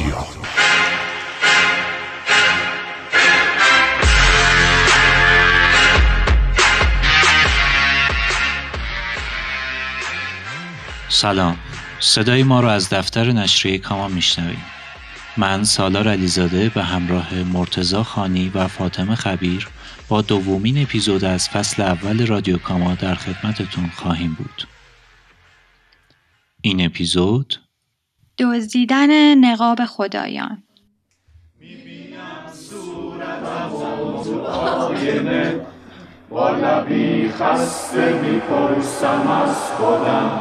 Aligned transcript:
رادیو. 0.00 0.16
سلام. 11.08 11.58
صدای 12.00 12.42
ما 12.42 12.60
رو 12.60 12.68
از 12.68 12.90
دفتر 12.90 13.32
نشریه 13.32 13.78
کاما 13.78 14.08
میشنویم 14.08 14.64
من 15.36 15.64
سالار 15.64 16.08
علیزاده 16.08 16.68
به 16.68 16.82
همراه 16.82 17.34
مرتزا 17.34 18.02
خانی 18.02 18.48
و 18.54 18.68
فاطمه 18.68 19.14
خبیر 19.14 19.68
با 20.08 20.22
دومین 20.22 20.82
اپیزود 20.82 21.24
از 21.24 21.48
فصل 21.48 21.82
اول 21.82 22.26
رادیو 22.26 22.58
کاما 22.58 22.94
در 22.94 23.14
خدمتتون 23.14 23.90
خواهیم 23.96 24.34
بود. 24.34 24.68
این 26.60 26.86
اپیزود 26.86 27.65
دزدیدن 28.38 29.34
نقاب 29.34 29.84
خدایان. 29.84 30.62
با 36.30 36.50
لبی 36.50 37.28
خسته 37.28 38.20
می‌پرسم 38.22 39.42
از 39.44 39.56
خودم. 39.56 40.40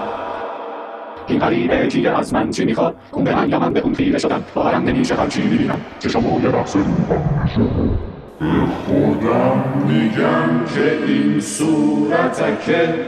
این 1.28 1.40
غریبه 1.40 1.88
چیه 1.88 2.18
از 2.20 2.34
من 2.34 2.52
چی 2.52 2.66
می‌خواد؟ 2.66 2.96
اون 3.12 3.24
به 3.24 3.36
من 3.36 3.50
یا 3.50 3.60
من 3.60 3.74
به 3.74 3.80
اون 3.80 3.94
خیره 3.94 4.20
شدم؟ 4.20 4.44
باورم 4.56 4.84
نمیشه 4.84 5.16
هر 5.16 5.28
چی 5.28 5.42
می‌بینم. 5.42 5.82
چشم 6.00 6.42
یه 6.44 6.50
رقص 6.50 6.76
به 6.76 6.84
خودم 8.86 9.64
میگم 9.88 10.66
که 10.76 11.00
این 11.08 11.40
صورته 11.40 12.58
که 12.66 13.06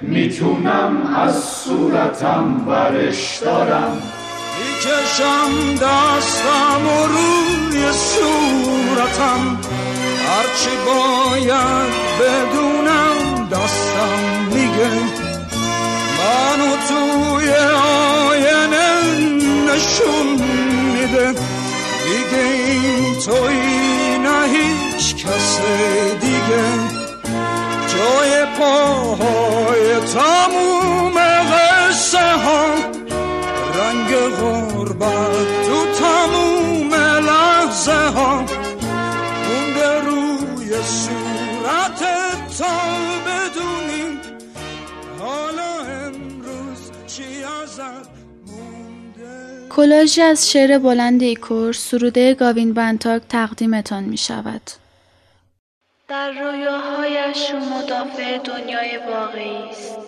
می‌تونم 0.00 1.14
از 1.16 1.44
صورتم 1.44 2.64
برش 2.68 3.38
دارم. 3.38 4.02
می‌کشم 4.58 5.74
دستم 5.74 6.86
و 6.86 7.06
روی 7.06 7.92
صورتم. 7.92 9.58
هرچی 10.28 10.76
باید 10.86 11.92
بدونم 12.20 13.48
دستم 13.52 14.18
میگه. 14.52 14.90
منو 16.18 16.76
توی 16.88 17.50
آینه 18.28 19.02
نشون 19.66 20.26
میده. 20.92 21.34
دیگه 22.04 22.42
این 22.42 23.20
توی 23.20 24.18
نه 24.18 24.40
هیچ 24.52 25.14
کس 25.14 25.60
دیگه. 26.20 26.64
جای 27.88 28.44
پاهای 28.58 29.96
تموم 30.14 31.14
قصه 31.52 32.18
ها. 32.18 32.66
رنگ 33.86 34.14
غربت 34.14 35.66
تو 35.66 35.86
تموم 35.98 36.94
لحظه 36.94 37.92
ها 37.92 38.44
مونده 39.48 40.00
روی 40.00 40.82
صورت 40.82 42.00
تا 42.58 42.66
بدونیم 43.26 44.20
حالا 45.18 45.80
امروز 45.80 46.90
چی 47.06 47.44
ازت 47.62 48.08
مونده 48.46 49.68
کلاژی 49.70 50.22
از 50.22 50.50
شعر 50.50 50.78
بلند 50.78 51.22
ایکور 51.22 51.72
سروده 51.72 52.34
گاوین 52.34 52.72
بنتاک 52.72 53.22
تقدیمتان 53.28 54.04
می 54.04 54.18
شود. 54.18 54.62
در 56.08 56.30
رویاهایش 56.30 57.50
مدافع 57.50 58.38
دنیای 58.38 58.98
واقعی 59.10 59.70
است. 59.70 60.05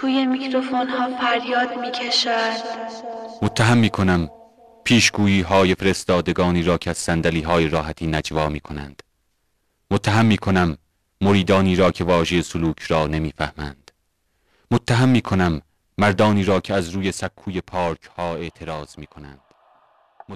توی 0.00 0.26
میکروفون 0.26 0.88
ها 0.88 1.08
فریاد 1.16 1.78
می 1.78 1.90
کشد. 1.90 2.60
متهم 3.42 3.76
می 3.76 3.90
کنم 3.90 4.30
پیشگویی 4.84 5.40
های 5.40 5.74
فرستادگانی 5.74 6.62
را 6.62 6.78
که 6.78 6.90
از 6.90 6.98
سندلی 6.98 7.42
های 7.42 7.68
راحتی 7.68 8.06
نجوا 8.06 8.48
می 8.48 8.60
کنند 8.60 9.02
متهم 9.90 10.24
می 10.24 10.38
کنم 10.38 10.76
مریدانی 11.20 11.76
را 11.76 11.90
که 11.90 12.04
واژه 12.04 12.42
سلوک 12.42 12.82
را 12.82 13.06
نمی‌فهمند. 13.06 13.90
متهم 14.70 15.08
می 15.08 15.22
کنم 15.22 15.62
مردانی 15.98 16.44
را 16.44 16.60
که 16.60 16.74
از 16.74 16.90
روی 16.90 17.12
سکوی 17.12 17.60
پارک 17.60 18.10
ها 18.18 18.34
اعتراض 18.34 18.98
می 18.98 19.06
کنند 19.06 19.40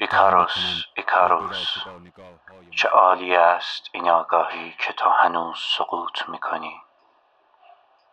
ایکاروس 0.01 0.85
ایکاروس 0.97 1.67
چه 2.71 2.89
عالی 2.89 3.35
است 3.35 3.83
این 3.93 4.09
آگاهی 4.09 4.75
که 4.79 4.93
تو 4.93 5.11
هنوز 5.11 5.59
سقوط 5.79 6.29
می‌کنی. 6.29 6.75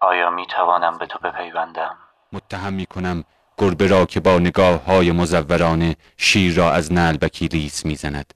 آیا 0.02 0.30
می 0.30 0.48
توانم 0.48 0.98
به 0.98 1.06
تو 1.06 1.20
بپیوندم؟ 1.20 1.98
متهم 2.34 2.74
می 2.74 2.86
کنم 2.86 3.24
گربه 3.58 3.88
را 3.88 4.06
که 4.06 4.20
با 4.20 4.40
نگاه 4.40 4.86
های 4.86 5.12
مزورانه 5.12 5.96
شیر 6.18 6.56
را 6.56 6.72
از 6.72 6.94
نعلبکی 6.94 7.48
لیس 7.48 7.86
می 7.86 7.96
زند. 7.96 8.34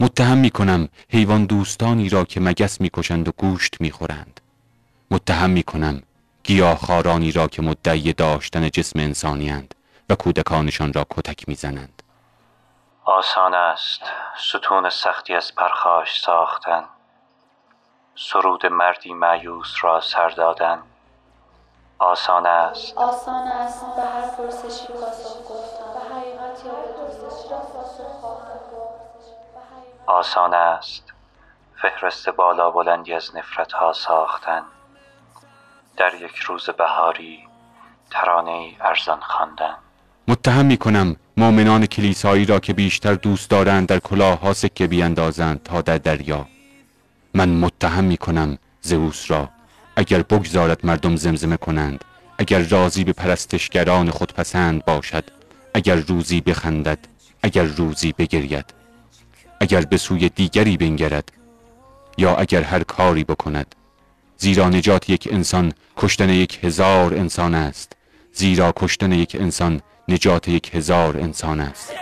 متهم 0.00 0.38
می 0.38 0.50
کنم 0.50 0.88
حیوان 1.10 1.44
دوستانی 1.46 2.08
را 2.08 2.24
که 2.24 2.40
مگس 2.40 2.80
می 2.80 2.90
کشند 2.94 3.28
و 3.28 3.32
گوشت 3.36 3.80
می 3.80 3.90
خورند. 3.90 4.40
متهم 5.10 5.50
می 5.50 5.62
کنم 5.62 6.02
گیاهخوارانی 6.44 7.32
را 7.32 7.48
که 7.48 7.62
مدعی 7.62 8.12
داشتن 8.12 8.68
جسم 8.68 8.98
انسانیند 8.98 9.74
و 10.10 10.14
کودکانشان 10.14 10.92
را 10.92 11.06
کتک 11.10 11.48
می 11.48 11.54
زنند. 11.54 12.02
آسان 13.04 13.54
است 13.54 14.02
ستون 14.38 14.90
سختی 14.90 15.34
از 15.34 15.54
پرخاش 15.54 16.20
ساختن. 16.20 16.84
سرود 18.18 18.66
مردی 18.66 19.14
معیوس 19.14 19.74
را 19.80 20.00
سر 20.00 20.28
دادن. 20.28 20.78
آسان 21.98 22.46
است. 22.46 22.98
آسان 22.98 23.46
است. 23.46 23.84
به 23.96 24.02
هر 24.02 24.28
پرسشی 24.36 24.86
پاسخ 24.92 25.38
گفتن. 25.50 25.84
به 25.94 26.14
حقیقت 26.14 26.64
یا 26.64 26.72
به 26.72 26.92
پرسشی 26.92 27.48
را 27.50 27.58
پاسخ 27.58 28.02
آسان 30.06 30.54
است. 30.54 31.12
فهرست 31.82 32.28
بالا 32.28 32.70
بلندی 32.70 33.14
از 33.14 33.36
نفرت 33.36 33.72
ها 33.72 33.92
ساختن. 33.92 34.62
در 35.96 36.14
یک 36.14 36.36
روز 36.36 36.70
بهاری 36.70 37.48
ترانه 38.10 38.76
ارزان 38.80 39.20
خواندن. 39.20 39.74
متهم 40.28 40.66
می 40.66 40.76
کنم 40.76 41.16
مؤمنان 41.36 41.86
کلیسایی 41.86 42.44
را 42.44 42.60
که 42.60 42.72
بیشتر 42.72 43.14
دوست 43.14 43.50
دارند 43.50 43.88
در 43.88 43.98
کلاه 43.98 44.40
ها 44.40 44.52
سکه 44.52 44.86
بیاندازند 44.86 45.62
تا 45.62 45.82
در 45.82 45.98
دریا. 45.98 46.46
من 47.36 47.48
متهم 47.48 48.04
می 48.04 48.16
کنم 48.16 48.58
زئوس 48.82 49.30
را. 49.30 49.48
اگر 49.96 50.22
بگذارد 50.22 50.86
مردم 50.86 51.16
زمزمه 51.16 51.56
کنند 51.56 52.04
اگر 52.38 52.58
راضی 52.58 53.04
به 53.04 53.12
پرستشگران 53.12 54.10
خود 54.10 54.32
پسند 54.32 54.84
باشد 54.84 55.24
اگر 55.74 55.94
روزی 55.94 56.40
بخندد 56.40 56.98
اگر 57.42 57.62
روزی 57.62 58.12
بگرید. 58.18 58.64
اگر 59.60 59.80
به 59.80 59.96
سوی 59.96 60.28
دیگری 60.28 60.76
بنگرد 60.76 61.32
یا 62.18 62.34
اگر 62.36 62.62
هر 62.62 62.82
کاری 62.82 63.24
بکند. 63.24 63.74
زیرا 64.36 64.68
نجات 64.68 65.10
یک 65.10 65.28
انسان 65.32 65.72
کشتن 65.96 66.28
یک 66.28 66.64
هزار 66.64 67.14
انسان 67.14 67.54
است. 67.54 67.92
زیرا 68.32 68.72
کشتن 68.76 69.12
یک 69.12 69.36
انسان 69.40 69.80
نجات 70.08 70.48
یک 70.48 70.74
هزار 70.74 71.16
انسان 71.16 71.60
است. 71.60 71.92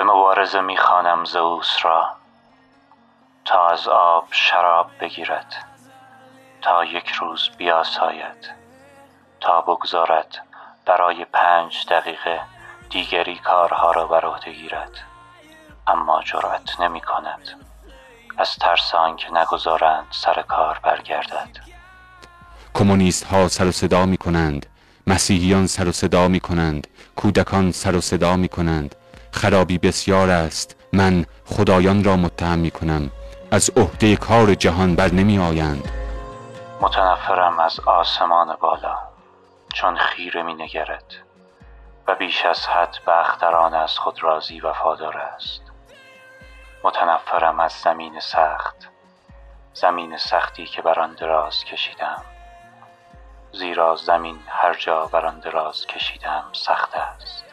به 0.00 0.06
مبارزه 0.06 0.60
می‌خوانم 0.60 1.24
زئوس 1.24 1.76
را 1.82 2.08
تا 3.44 3.68
از 3.68 3.88
آب 3.88 4.28
شراب 4.30 4.90
بگیرد 5.00 5.54
تا 6.62 6.84
یک 6.84 7.10
روز 7.10 7.50
بیاساید 7.58 8.50
تا 9.40 9.60
بگذارد 9.60 10.46
برای 10.86 11.24
پنج 11.24 11.86
دقیقه 11.88 12.40
دیگری 12.90 13.38
کارها 13.38 13.92
را 13.92 14.06
بر 14.06 14.24
عهده 14.26 14.52
گیرد. 14.52 14.90
اما 15.86 16.22
جرأت 16.22 16.80
نمی 16.80 17.00
کند 17.00 17.48
از 18.38 18.56
ترس 18.56 18.94
آنکه 18.94 19.30
نگذارند 19.32 20.06
سر 20.10 20.42
کار 20.42 20.80
برگردد. 20.82 21.56
کمونیست 22.74 23.24
ها 23.24 23.48
سر 23.48 23.66
و 23.66 23.72
صدا 23.72 24.06
می 24.06 24.16
کنند 24.16 24.66
مسیحیان 25.06 25.66
سر 25.66 25.88
و 25.88 25.92
صدا 25.92 26.28
می 26.28 26.40
کنند 26.40 26.86
کودکان 27.16 27.72
سر 27.72 27.96
و 27.96 28.00
صدا 28.00 28.36
می 28.36 28.48
کنند 28.48 28.94
خرابی 29.32 29.78
بسیار 29.78 30.30
است. 30.30 30.76
من 30.92 31.26
خدایان 31.46 32.04
را 32.04 32.16
متهم 32.16 32.58
می 32.58 32.70
کنم 32.70 33.10
از 33.50 33.70
عهده 33.76 34.16
کار 34.16 34.54
جهان 34.54 34.96
بر 34.96 35.12
نمی 35.12 35.38
آیند. 35.38 35.88
متنفرم 36.80 37.60
از 37.60 37.80
آسمان 37.80 38.56
بالا 38.60 38.98
چون 39.74 39.96
خیره 39.96 40.42
می 40.42 40.54
نگرد 40.54 41.14
و 42.08 42.14
بیش 42.14 42.46
از 42.46 42.66
حد 42.66 42.96
به 43.06 43.20
اختران 43.20 43.74
از 43.74 43.98
خود 43.98 44.22
راضی 44.22 44.60
وفادار 44.60 45.16
است. 45.16 45.62
متنفرم 46.84 47.60
از 47.60 47.72
زمین 47.72 48.20
سخت 48.20 48.76
زمین 49.74 50.16
سختی 50.16 50.66
که 50.66 50.82
بر 50.82 51.00
آن 51.00 51.14
دراز 51.14 51.64
کشیدم. 51.64 52.22
زیرا 53.52 53.96
زمین 53.96 54.38
هر 54.48 54.74
جا 54.74 55.06
بر 55.06 55.26
آن 55.26 55.40
دراز 55.40 55.86
کشیدم 55.86 56.44
سخت 56.52 56.96
است. 56.96 57.49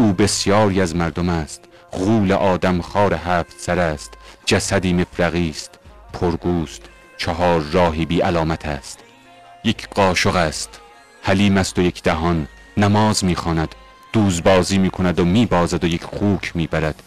او 0.00 0.12
بسیاری 0.12 0.80
از 0.80 0.96
مردم 0.96 1.28
است. 1.28 1.64
غول 1.92 2.32
آدم 2.32 2.80
خار 2.80 3.14
هفت 3.14 3.60
سر 3.60 3.78
است. 3.78 4.10
جسدی 4.46 4.92
مفرقی 4.92 5.50
است. 5.50 5.78
پرگوست 6.12 6.82
چهار 7.16 7.60
راهی 7.60 8.06
بی 8.06 8.20
علامت 8.20 8.66
است. 8.66 8.98
یک 9.64 9.88
قاشق 9.88 10.36
است. 10.36 10.80
حلیم 11.22 11.56
است 11.56 11.78
و 11.78 11.82
یک 11.82 12.02
دهان. 12.02 12.48
نماز 12.76 13.24
می‌خواند 13.24 13.74
دوزبازی 14.12 14.78
می‌کند 14.78 15.20
و 15.20 15.24
میبازد 15.24 15.84
و 15.84 15.86
یک 15.86 16.04
خوک 16.04 16.56
می‌برد 16.56 17.02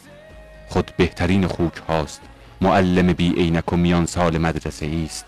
خود 0.69 0.91
بهترین 0.97 1.47
خوک 1.47 1.81
هاست. 1.89 2.21
معلم 2.61 3.13
بی 3.13 3.33
عینک 3.33 3.73
و 3.73 3.77
میان 3.77 4.05
سال 4.05 4.37
مدرسه 4.37 5.03
است. 5.05 5.25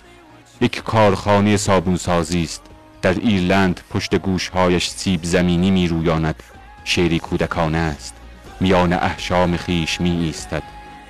یک 0.61 0.83
کارخانه 0.83 1.57
صابونسازی 1.57 2.43
است. 2.43 2.61
در 3.01 3.13
ایرلند 3.13 3.81
پشت 3.89 4.15
گوشهایش 4.15 4.89
سیب 4.89 5.23
زمینی 5.23 5.71
می 5.71 5.87
رویاند. 5.87 6.43
شعری 6.83 7.19
کودکانه 7.19 7.77
است. 7.77 8.15
میان 8.59 8.93
احشام 8.93 9.57
خیش 9.57 10.01
می 10.01 10.09
ایستد. 10.09 10.63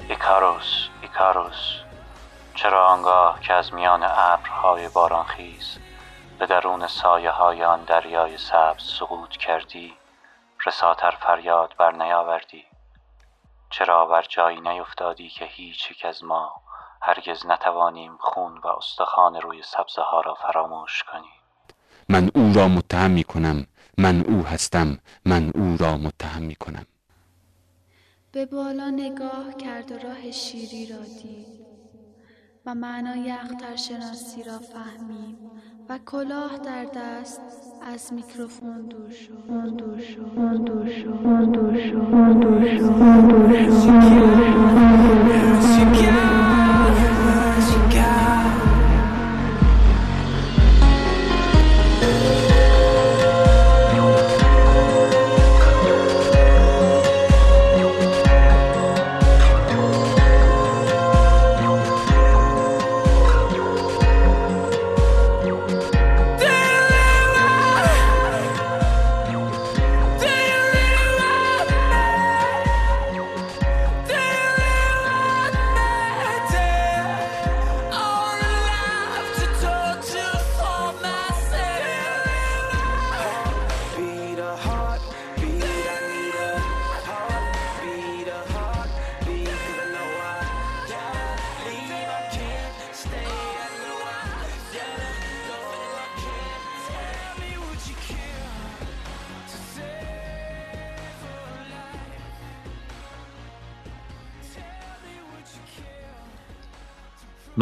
ایکاروس 0.09 0.87
ایکاروس 1.01 1.83
چرا 2.55 2.87
آنگاه 2.87 3.39
که 3.41 3.53
از 3.53 3.73
میان 3.73 4.03
ابرهای 4.03 4.89
بارانخیز 4.89 5.77
به 6.39 6.45
درون 6.45 6.87
سایه 6.87 7.29
های 7.29 7.63
آن 7.63 7.83
دریای 7.83 8.37
سبز 8.37 8.83
سقوط 8.99 9.29
کردی 9.29 9.93
رساتر 10.65 11.11
فریاد 11.11 11.73
بر 11.79 11.91
نیاوردی؟ 11.91 12.63
چرا 13.69 14.05
بر 14.05 14.25
جایی 14.29 14.61
نیفتادی 14.61 15.29
که 15.29 15.45
هیچ 15.45 15.91
یک 15.91 16.05
از 16.05 16.23
ما 16.23 16.51
هرگز 17.01 17.45
نتوانیم 17.45 18.17
خون 18.19 18.57
و 18.57 18.67
استخوان 18.67 19.41
روی 19.41 19.63
سبزه 19.63 20.01
ها 20.01 20.21
را 20.21 20.33
فراموش 20.33 21.03
کنیم؟ 21.03 21.43
من 22.09 22.29
او 22.35 22.53
را 22.55 22.67
متهم 22.67 23.11
می 23.11 23.23
کنم. 23.23 23.67
من 23.97 24.25
او 24.25 24.41
هستم 24.41 24.97
من 25.25 25.51
او 25.55 25.77
را 25.77 25.97
متهم 25.97 26.41
می 26.41 26.55
کنم 26.55 26.85
به 28.31 28.45
بالا 28.45 28.89
نگاه 28.89 29.57
کرد 29.57 29.91
و 29.91 29.97
راه 29.97 30.31
شیری 30.31 30.85
را 30.85 31.03
دید 31.03 31.63
و 32.65 32.75
معنای 32.75 33.31
اخترشناسی 33.31 34.43
را 34.43 34.59
فهمید 34.59 35.37
و 35.89 35.99
کلاه 36.05 36.57
در 36.57 36.85
دست 36.95 37.41
از 37.81 38.13
میکروفون 38.13 38.81
دور 38.81 39.11
شد 39.11 39.33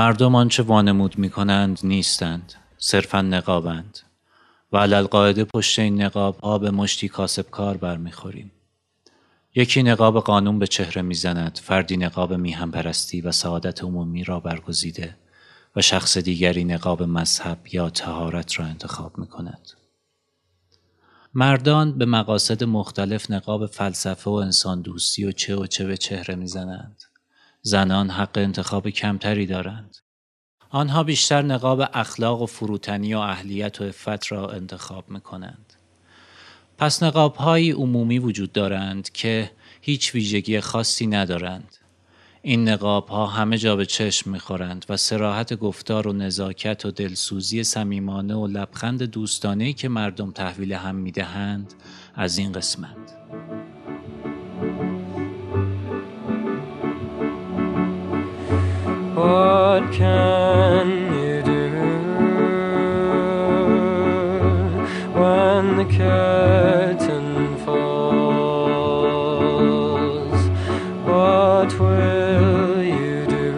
مردم 0.02 0.36
آنچه 0.36 0.64
وانمود 0.64 1.18
می 1.18 1.30
کنند 1.30 1.80
نیستند 1.84 2.54
صرفا 2.78 3.22
نقابند 3.22 4.00
و 4.72 4.78
علالقاعده 4.78 5.44
پشت 5.44 5.80
این 5.80 6.02
نقاب 6.02 6.40
ها 6.40 6.58
به 6.58 6.72
مشتی 6.72 7.08
کاسب 7.08 7.50
کار 7.50 7.78
برمیخوریم 7.78 8.52
یکی 9.56 9.84
نقاب 9.84 10.20
قانون 10.20 10.60
به 10.60 10.68
چهره 10.68 11.02
می‌زند 11.02 11.60
فردی 11.64 11.98
نقاب 11.98 12.34
میهم 12.34 12.72
پرستی 12.72 13.22
و 13.22 13.32
سعادت 13.32 13.84
عمومی 13.84 14.24
را 14.24 14.40
برگزیده 14.40 15.16
و 15.76 15.82
شخص 15.82 16.18
دیگری 16.18 16.64
نقاب 16.64 17.04
مذهب 17.04 17.60
یا 17.72 17.90
تهارت 17.90 18.60
را 18.60 18.66
انتخاب 18.66 19.18
می 19.18 19.28
کند. 19.28 19.70
مردان 21.34 21.98
به 21.98 22.06
مقاصد 22.06 22.64
مختلف 22.64 23.32
نقاب 23.32 23.66
فلسفه 23.66 24.30
و 24.30 24.34
انسان 24.34 24.82
دوستی 24.82 25.26
و 25.26 25.32
چه 25.32 25.56
و 25.56 25.66
چه 25.66 25.86
به 25.86 25.98
چهره 25.98 26.36
می‌زنند. 26.36 27.11
زنان 27.62 28.10
حق 28.10 28.38
انتخاب 28.38 28.90
کمتری 28.90 29.46
دارند. 29.46 29.98
آنها 30.70 31.04
بیشتر 31.04 31.42
نقاب 31.42 31.84
اخلاق 31.94 32.42
و 32.42 32.46
فروتنی 32.46 33.14
و 33.14 33.18
اهلیت 33.18 33.82
و 33.82 33.84
افت 33.84 34.32
را 34.32 34.50
انتخاب 34.50 35.10
می 35.10 35.22
کنند. 35.22 35.74
پس 36.78 37.04
نقاب 37.04 37.36
های 37.36 37.72
عمومی 37.72 38.20
وجود 38.20 38.52
دارند 38.52 39.10
که 39.10 39.52
هیچ 39.82 40.16
ویژگی 40.16 40.60
خاصی 40.60 41.08
ندارند. 41.08 41.76
این 42.42 42.70
نقاب 42.70 43.08
ها 43.08 43.28
همه 43.28 43.58
جا 43.58 43.76
به 43.76 43.86
چشم 43.86 44.32
می‌خورند 44.32 44.86
و 44.90 44.98
سراحت 44.98 45.54
گفتار 45.54 46.08
و 46.08 46.14
نزاکت 46.14 46.86
و 46.86 46.92
دلسوزی 46.92 47.64
صمیمانه 47.64 48.36
و 48.36 48.48
لبخند 48.48 49.04
دوستانه 49.04 49.74
که 49.74 49.90
مردم 49.90 50.32
تحویل 50.32 50.74
هم 50.74 50.96
می‌دهند 50.96 51.74
از 52.16 52.38
این 52.38 52.52
قسمت. 52.52 53.18
What 59.22 59.84
can 59.92 60.88
you 61.14 61.44
do 61.44 61.70
when 65.14 65.64
the 65.78 65.86
curtain 65.86 67.30
falls? 67.64 68.82
What 71.06 71.70
will 71.80 72.82
you 72.82 73.28
do 73.28 73.54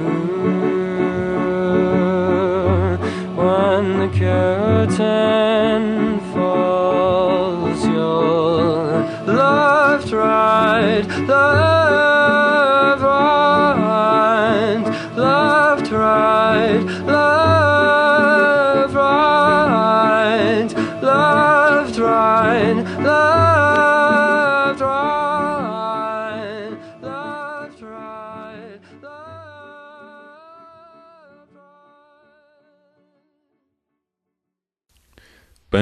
when 3.37 3.83
the 3.99 4.09
curtain 4.19 5.32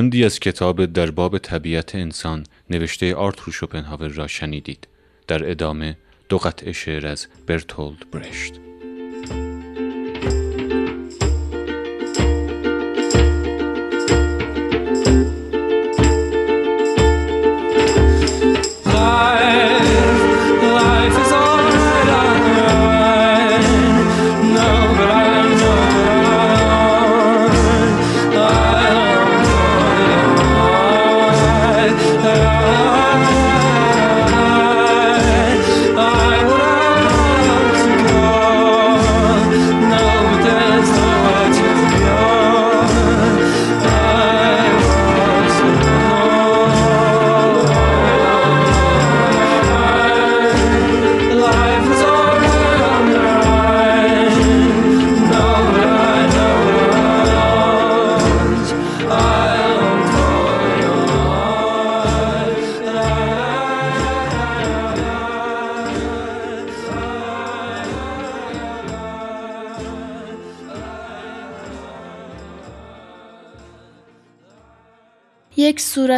بندی 0.02 0.26
از 0.26 0.40
کتاب 0.40 0.86
در 0.86 1.12
باب 1.12 1.38
طبیعت 1.38 1.96
انسان 1.96 2.44
نوشته 2.70 3.16
آرتور 3.16 3.54
شوپنهاور 3.54 4.08
را 4.08 4.28
شنیدید. 4.28 4.88
در 5.28 5.52
ادامه 5.52 5.98
دو 6.30 6.38
قطعه 6.38 6.72
شعر 6.72 7.08
از 7.08 7.28
برتولد 7.48 8.12
برشت. 8.12 8.71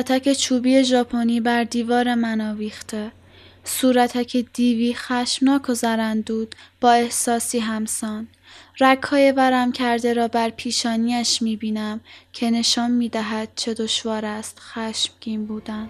صورتک 0.04 0.34
چوبی 0.34 0.84
ژاپنی 0.84 1.40
بر 1.40 1.64
دیوار 1.64 2.16
من 2.16 2.42
آویخته 2.42 3.12
صورتک 3.64 4.38
دیوی 4.54 4.94
خشمناک 4.94 5.70
و 5.70 5.74
زرندود 5.74 6.56
با 6.82 6.92
احساسی 6.92 7.60
همسان 7.60 8.28
رگهای 8.80 9.32
ورم 9.32 9.72
کرده 9.72 10.14
را 10.14 10.28
بر 10.28 10.50
پیشانیش 10.50 11.42
می 11.42 11.56
بینم 11.56 12.02
که 12.34 12.52
نشان 12.52 12.92
می 12.92 13.10
دهد 13.10 13.50
چه 13.56 13.74
دشوار 13.74 14.26
است 14.26 14.60
خشمگین 14.60 15.46
بودن. 15.46 15.90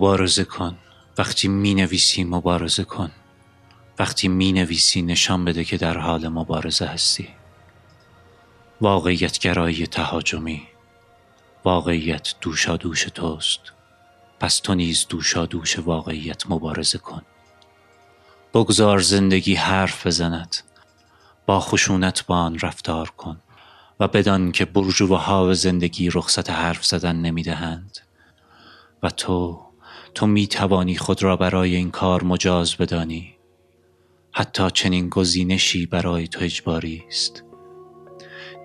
مبارزه 0.00 0.44
کن. 0.44 0.78
وقتی 1.18 1.48
می 1.48 1.74
نویسی 1.74 2.24
مبارزه 2.24 2.84
کن. 2.84 3.10
وقتی 3.98 4.28
می 4.28 4.52
نویسی 4.52 5.02
نشان 5.02 5.44
بده 5.44 5.64
که 5.64 5.76
در 5.76 5.98
حال 5.98 6.28
مبارزه 6.28 6.86
هستی. 6.86 7.28
واقعیت 8.80 9.38
گرایی 9.38 9.86
تهاجمی. 9.86 10.62
واقعیت 11.64 12.34
دوشا 12.40 12.76
دوش 12.76 13.02
توست. 13.02 13.60
پس 14.40 14.58
تو 14.58 14.74
نیز 14.74 15.06
دوشا 15.08 15.46
دوش 15.46 15.78
واقعیت 15.78 16.50
مبارزه 16.50 16.98
کن. 16.98 17.22
بگذار 18.54 18.98
زندگی 18.98 19.54
حرف 19.54 20.06
بزند. 20.06 20.56
با 21.46 21.60
خشونت 21.60 22.26
با 22.26 22.36
آن 22.36 22.58
رفتار 22.58 23.10
کن. 23.10 23.40
و 24.00 24.08
بدان 24.08 24.52
که 24.52 24.64
برجوه 24.64 25.54
زندگی 25.54 26.10
رخصت 26.10 26.50
حرف 26.50 26.84
زدن 26.86 27.16
نمی‌دهند. 27.16 27.98
و 29.02 29.10
تو 29.10 29.69
تو 30.14 30.26
می 30.26 30.46
توانی 30.46 30.96
خود 30.96 31.22
را 31.22 31.36
برای 31.36 31.76
این 31.76 31.90
کار 31.90 32.24
مجاز 32.24 32.76
بدانی. 32.76 33.34
حتی 34.32 34.70
چنین 34.70 35.08
گزینشی 35.08 35.86
برای 35.86 36.28
تو 36.28 36.44
اجباری 36.44 37.04
است. 37.08 37.44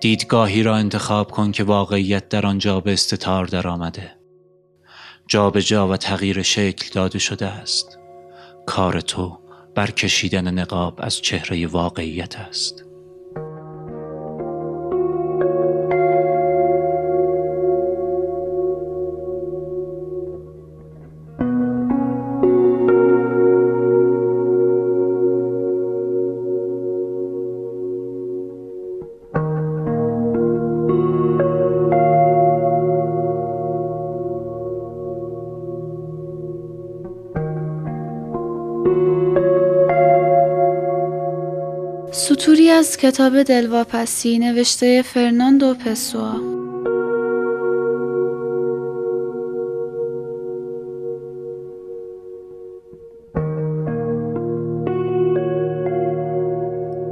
دیدگاهی 0.00 0.62
را 0.62 0.76
انتخاب 0.76 1.30
کن 1.30 1.52
که 1.52 1.64
واقعیت 1.64 2.28
در 2.28 2.46
آنجا 2.46 2.80
به 2.80 2.92
استتار 2.92 3.46
درآمده. 3.46 4.16
جابجا 5.28 5.60
جا 5.60 5.88
و 5.88 5.96
تغییر 5.96 6.42
شکل 6.42 6.90
داده 6.92 7.18
شده 7.18 7.46
است. 7.46 7.98
کار 8.66 9.00
تو 9.00 9.38
برکشیدن 9.74 10.58
نقاب 10.58 10.98
از 11.02 11.20
چهره 11.20 11.66
واقعیت 11.66 12.36
است. 12.36 12.85
کتاب 43.16 43.42
دلواپسی 43.42 44.38
نوشته 44.38 45.02
فرناندو 45.02 45.74
پسوا. 45.74 46.32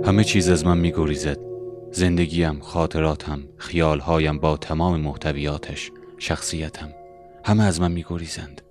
همه 0.05 0.25
چیز 0.25 0.49
از 0.49 0.67
من 0.67 0.79
میگریزد. 0.79 1.39
زندگیم، 1.91 2.61
خاطراتم، 2.61 3.41
خیالهایم 3.57 4.39
با 4.39 4.57
تمام 4.57 5.01
محتویاتش، 5.01 5.91
شخصیتم. 6.19 6.89
همه 7.45 7.63
از 7.65 7.81
من 7.81 7.93
میگریزند. 7.93 8.63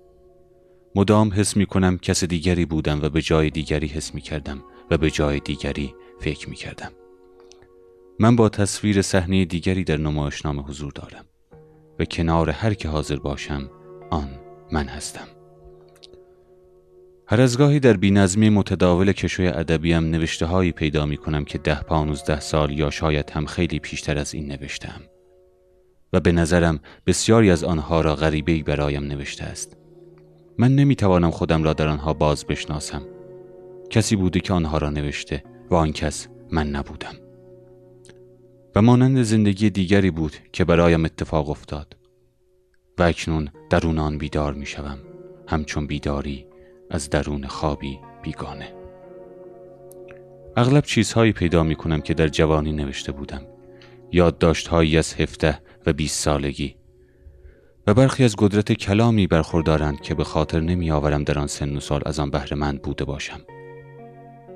مدام 0.96 1.32
حس 1.36 1.58
می 1.58 1.66
کنم 1.66 1.98
کس 1.98 2.24
دیگری 2.24 2.66
بودم 2.66 3.02
و 3.02 3.10
به 3.10 3.22
جای 3.22 3.50
دیگری 3.50 3.88
حس 3.88 4.16
می 4.16 4.22
کردم 4.22 4.64
و 4.92 4.98
به 4.98 5.12
جای 5.12 5.40
دیگری 5.40 5.96
فکر 6.20 6.50
می 6.50 6.56
کردم. 6.56 6.92
من 8.20 8.36
با 8.36 8.50
تصویر 8.50 9.02
صحنه 9.02 9.46
دیگری 9.46 9.84
در 9.84 9.98
نمایشنامه 9.98 10.62
حضور 10.62 10.92
دارم 10.92 11.26
و 12.00 12.06
کنار 12.06 12.50
هر 12.50 12.74
که 12.74 12.90
حاضر 12.90 13.16
باشم 13.16 13.70
آن 14.12 14.30
من 14.72 14.88
هستم. 14.88 15.28
هر 17.28 17.42
از 17.42 17.58
گاهی 17.58 17.80
در 17.80 17.98
بینظمی 17.98 18.50
متداول 18.50 19.12
کشوی 19.12 19.48
ادبیم 19.48 20.04
نوشته 20.04 20.46
هایی 20.46 20.72
پیدا 20.72 21.06
می 21.06 21.18
کنم 21.18 21.46
که 21.46 21.58
ده 21.58 21.82
پانوزده 21.82 22.40
سال 22.40 22.80
یا 22.80 22.90
شاید 22.90 23.30
هم 23.30 23.46
خیلی 23.46 23.80
پیشتر 23.80 24.18
از 24.18 24.34
این 24.34 24.52
نوشتم 24.52 25.02
و 26.14 26.20
به 26.20 26.32
نظرم 26.32 26.80
بسیاری 27.08 27.52
از 27.52 27.64
آنها 27.64 28.02
را 28.02 28.16
غریبه 28.16 28.64
برایم 28.64 29.04
نوشته 29.04 29.44
است. 29.44 29.78
من 30.58 30.76
نمی 30.76 30.96
توانم 30.96 31.32
خودم 31.32 31.64
را 31.64 31.74
در 31.74 31.88
آنها 31.88 32.14
باز 32.14 32.46
بشناسم. 32.46 33.02
کسی 33.90 34.16
بوده 34.16 34.40
که 34.40 34.54
آنها 34.54 34.78
را 34.78 34.90
نوشته 34.90 35.44
و 35.72 35.76
آن 35.76 35.92
کس 35.92 36.28
من 36.52 36.70
نبودم 36.70 37.23
و 38.76 38.82
مانند 38.82 39.22
زندگی 39.22 39.70
دیگری 39.70 40.12
بود 40.12 40.36
که 40.52 40.66
برایم 40.66 41.06
اتفاق 41.06 41.50
افتاد. 41.50 41.96
و 42.98 43.04
اکنون 43.04 43.50
درون 43.70 44.00
آن 44.00 44.18
بیدار 44.18 44.54
می 44.54 44.66
شوم 44.66 44.98
همچون 45.48 45.88
بیداری 45.88 46.46
از 46.90 47.10
درون 47.10 47.48
خوابی 47.48 48.00
بیگانه. 48.24 48.74
اغلب 50.58 50.84
چیزهایی 50.84 51.32
پیدا 51.32 51.64
می 51.64 51.76
کنم 51.76 52.02
که 52.02 52.14
در 52.14 52.28
جوانی 52.28 52.72
نوشته 52.72 53.12
بودم. 53.12 53.42
یادداشتهایی 54.12 54.98
از 54.98 55.14
هفته 55.14 55.60
و 55.86 55.94
بیست 55.94 56.20
سالگی. 56.24 56.76
و 57.88 57.94
برخی 57.94 58.24
از 58.24 58.36
قدرت 58.38 58.74
کلامی 58.74 59.28
برخوردارند 59.28 60.02
که 60.02 60.16
به 60.16 60.24
خاطر 60.24 60.60
نمی 60.60 60.92
آورم 60.92 61.24
در 61.24 61.40
آن 61.40 61.48
سن 61.48 61.76
و 61.76 61.80
سال 61.80 62.02
از 62.06 62.20
آن 62.20 62.30
بهره 62.30 62.74
بوده 62.74 63.06
باشم. 63.06 63.40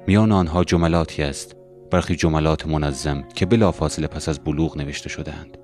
میان 0.07 0.31
آنها 0.31 0.63
جملاتی 0.63 1.23
است 1.23 1.56
برخی 1.91 2.15
جملات 2.15 2.67
منظم 2.67 3.23
که 3.35 3.45
بلافاصله 3.45 4.07
پس 4.07 4.29
از 4.29 4.39
بلوغ 4.39 4.77
نوشته 4.77 5.09
شدهاند 5.09 5.57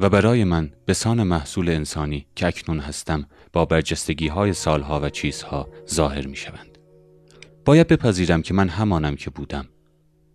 و 0.00 0.08
برای 0.08 0.44
من 0.44 0.70
به 0.86 0.94
سان 0.94 1.22
محصول 1.22 1.68
انسانی 1.68 2.26
که 2.36 2.46
اکنون 2.46 2.78
هستم 2.78 3.26
با 3.52 3.64
برجستگی 3.64 4.28
های 4.28 4.52
سالها 4.52 5.00
و 5.00 5.10
چیزها 5.10 5.68
ظاهر 5.90 6.26
می 6.26 6.36
شوند. 6.36 6.78
باید 7.64 7.88
بپذیرم 7.88 8.42
که 8.42 8.54
من 8.54 8.68
همانم 8.68 9.16
که 9.16 9.30
بودم 9.30 9.66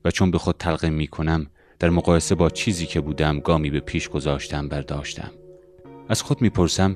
و 0.06 0.12
چون 0.12 0.32
به 0.32 0.38
خود 0.38 0.56
تلقیم 0.60 0.94
می 0.94 1.08
کنم 1.08 1.48
در 1.80 1.90
مقایسه 1.90 2.36
با 2.36 2.50
چیزی 2.50 2.86
که 2.86 3.02
بودم 3.02 3.40
گامی 3.40 3.70
به 3.70 3.80
پیش 3.80 4.10
گذاشتم 4.10 4.68
برداشتم. 4.68 5.32
از 6.10 6.22
خود 6.22 6.42
می‌پرسم 6.42 6.96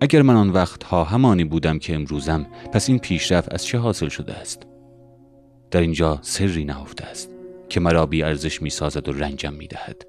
اگر 0.00 0.22
من 0.22 0.36
آن 0.36 0.50
وقت 0.50 0.82
ها 0.82 1.04
همانی 1.04 1.44
بودم 1.44 1.78
که 1.78 1.94
امروزم 1.94 2.46
پس 2.72 2.88
این 2.88 2.98
پیشرفت 2.98 3.54
از 3.54 3.64
چه 3.64 3.78
حاصل 3.78 4.08
شده 4.08 4.32
است؟ 4.32 4.66
در 5.70 5.80
اینجا 5.80 6.18
سری 6.22 6.64
نهفته 6.64 7.04
است 7.04 7.30
که 7.68 7.80
مرا 7.80 8.06
بی 8.06 8.22
ارزش 8.22 8.62
می 8.62 8.70
سازد 8.70 9.08
و 9.08 9.12
رنجم 9.12 9.52
می 9.52 9.66
دهد. 9.66 10.06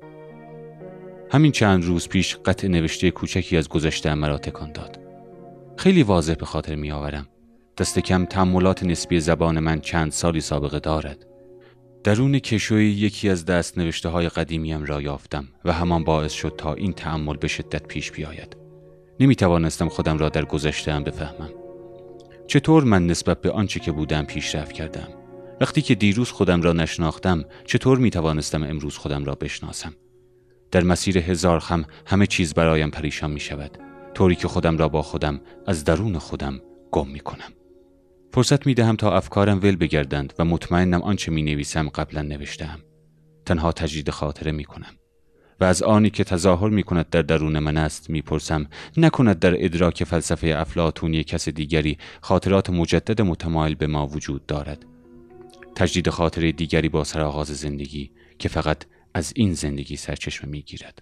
همین 1.31 1.51
چند 1.51 1.85
روز 1.85 2.07
پیش 2.07 2.35
قطع 2.35 2.67
نوشته 2.67 3.11
کوچکی 3.11 3.57
از 3.57 3.69
گذشته 3.69 4.13
مرا 4.13 4.37
تکان 4.37 4.71
داد. 4.71 4.99
خیلی 5.77 6.03
واضح 6.03 6.33
به 6.33 6.45
خاطر 6.45 6.75
می 6.75 6.91
آورم. 6.91 7.27
دست 7.77 7.99
کم 7.99 8.25
تحملات 8.25 8.83
نسبی 8.83 9.19
زبان 9.19 9.59
من 9.59 9.81
چند 9.81 10.11
سالی 10.11 10.41
سابقه 10.41 10.79
دارد. 10.79 11.25
درون 12.03 12.39
کشوی 12.39 12.85
یکی 12.85 13.29
از 13.29 13.45
دست 13.45 13.77
نوشته 13.77 14.09
های 14.09 14.29
قدیمیم 14.29 14.83
را 14.83 15.01
یافتم 15.01 15.47
و 15.65 15.73
همان 15.73 16.03
باعث 16.03 16.31
شد 16.31 16.53
تا 16.57 16.73
این 16.73 16.93
تعمل 16.93 17.37
به 17.37 17.47
شدت 17.47 17.87
پیش 17.87 18.11
بیاید. 18.11 18.57
نمی 19.19 19.35
توانستم 19.35 19.89
خودم 19.89 20.17
را 20.17 20.29
در 20.29 20.45
گذشته 20.45 20.99
بفهمم. 20.99 21.49
چطور 22.47 22.83
من 22.83 23.07
نسبت 23.07 23.41
به 23.41 23.51
آنچه 23.51 23.79
که 23.79 23.91
بودم 23.91 24.25
پیشرفت 24.25 24.71
کردم؟ 24.71 25.20
وقتی 25.61 25.81
که 25.81 25.95
دیروز 25.95 26.31
خودم 26.31 26.61
را 26.61 26.73
نشناختم 26.73 27.45
چطور 27.65 27.97
می 27.97 28.09
توانستم 28.09 28.63
امروز 28.63 28.97
خودم 28.97 29.25
را 29.25 29.35
بشناسم؟ 29.35 29.93
در 30.71 30.83
مسیر 30.83 31.17
هزار 31.17 31.59
خم 31.59 31.85
همه 32.05 32.27
چیز 32.27 32.53
برایم 32.53 32.89
پریشان 32.89 33.31
می 33.31 33.39
شود 33.39 33.77
طوری 34.13 34.35
که 34.35 34.47
خودم 34.47 34.77
را 34.77 34.89
با 34.89 35.01
خودم 35.01 35.41
از 35.67 35.83
درون 35.83 36.17
خودم 36.17 36.61
گم 36.91 37.07
می 37.07 37.19
کنم 37.19 37.53
فرصت 38.33 38.65
می 38.65 38.73
دهم 38.73 38.95
تا 38.95 39.15
افکارم 39.15 39.59
ول 39.59 39.75
بگردند 39.75 40.33
و 40.39 40.45
مطمئنم 40.45 41.01
آنچه 41.01 41.31
می 41.31 41.43
نویسم 41.43 41.89
قبلا 41.89 42.21
نوشتم 42.21 42.79
تنها 43.45 43.71
تجدید 43.71 44.09
خاطره 44.09 44.51
می 44.51 44.65
کنم 44.65 44.95
و 45.59 45.63
از 45.63 45.83
آنی 45.83 46.09
که 46.09 46.23
تظاهر 46.23 46.69
می 46.69 46.83
کند 46.83 47.09
در 47.09 47.21
درون 47.21 47.59
من 47.59 47.77
است 47.77 48.09
می 48.09 48.21
پرسم 48.21 48.65
نکند 48.97 49.39
در 49.39 49.65
ادراک 49.65 50.03
فلسفه 50.03 50.55
افلاتونی 50.57 51.23
کس 51.23 51.49
دیگری 51.49 51.97
خاطرات 52.21 52.69
مجدد 52.69 53.21
متمایل 53.21 53.75
به 53.75 53.87
ما 53.87 54.07
وجود 54.07 54.45
دارد. 54.45 54.90
تجدید 55.75 56.09
خاطره 56.09 56.51
دیگری 56.51 56.89
با 56.89 57.03
سرآغاز 57.03 57.47
زندگی 57.47 58.11
که 58.39 58.49
فقط 58.49 58.85
از 59.13 59.33
این 59.35 59.53
زندگی 59.53 59.95
سرچشمه 59.95 60.49
می 60.49 60.61
گیرد 60.61 61.01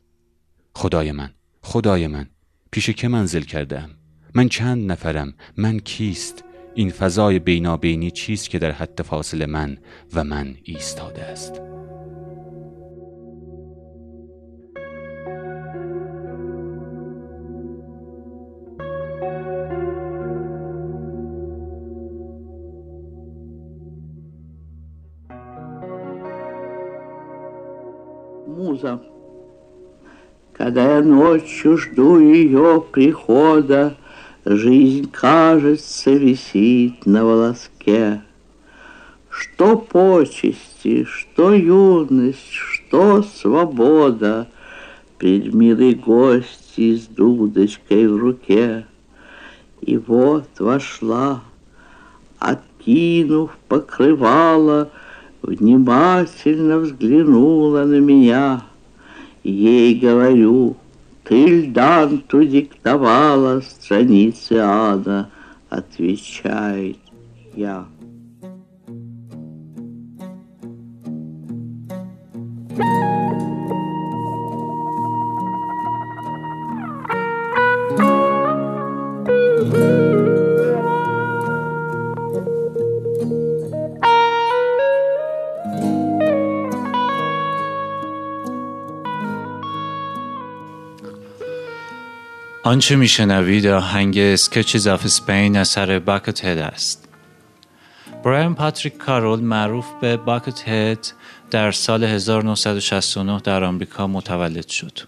خدای 0.75 1.11
من 1.11 1.33
خدای 1.61 2.07
من 2.07 2.29
پیش 2.71 2.89
که 2.89 3.07
منزل 3.07 3.41
کردم 3.41 3.89
من 4.33 4.49
چند 4.49 4.91
نفرم؟ 4.91 5.33
من 5.57 5.79
کیست؟ 5.79 6.43
این 6.75 6.89
فضای 6.89 7.39
بینابینی 7.39 8.11
چیست 8.11 8.49
که 8.49 8.59
در 8.59 8.71
حد 8.71 9.01
فاصله 9.01 9.45
من 9.45 9.77
و 10.13 10.23
من 10.23 10.55
ایستاده 10.63 11.23
است؟ 11.23 11.61
Муза. 28.79 28.99
Когда 30.53 30.97
я 30.97 31.03
ночью 31.03 31.77
жду 31.77 32.19
ее 32.19 32.83
прихода, 32.91 33.95
Жизнь, 34.45 35.09
кажется, 35.11 36.11
висит 36.11 37.05
на 37.05 37.25
волоске. 37.25 38.21
Что 39.29 39.77
почести, 39.77 41.03
что 41.03 41.53
юность, 41.53 42.51
что 42.51 43.21
свобода 43.21 44.47
Пред 45.17 45.53
милой 45.53 45.93
гостьей 45.93 46.97
с 46.97 47.07
дудочкой 47.07 48.07
в 48.07 48.15
руке. 48.15 48.85
И 49.81 49.97
вот 49.97 50.47
вошла, 50.59 51.41
откинув 52.39 53.51
покрывало, 53.67 54.89
Внимательно 55.41 56.79
взглянула 56.79 57.85
на 57.85 57.99
меня. 57.99 58.63
Ей 59.43 59.95
говорю, 59.95 60.75
ты 61.23 61.45
Льданту 61.45 62.43
диктовала 62.43 63.61
страницы 63.61 64.53
ада, 64.53 65.29
отвечает 65.69 66.97
я. 67.55 67.85
آنچه 92.69 92.95
میشنوید 92.95 93.67
آهنگ 93.67 94.17
Sketches 94.17 94.87
of 94.87 95.05
Spain 95.05 95.57
اثر 95.57 95.99
باکت 95.99 96.45
هد 96.45 96.57
است. 96.57 97.07
برایان 98.23 98.55
پاتریک 98.55 98.97
کارول 98.97 99.39
معروف 99.39 99.85
به 100.01 100.17
باکت 100.17 100.67
هد 100.67 101.07
در 101.51 101.71
سال 101.71 102.03
1969 102.03 103.39
در 103.39 103.63
آمریکا 103.63 104.07
متولد 104.07 104.67
شد. 104.67 104.99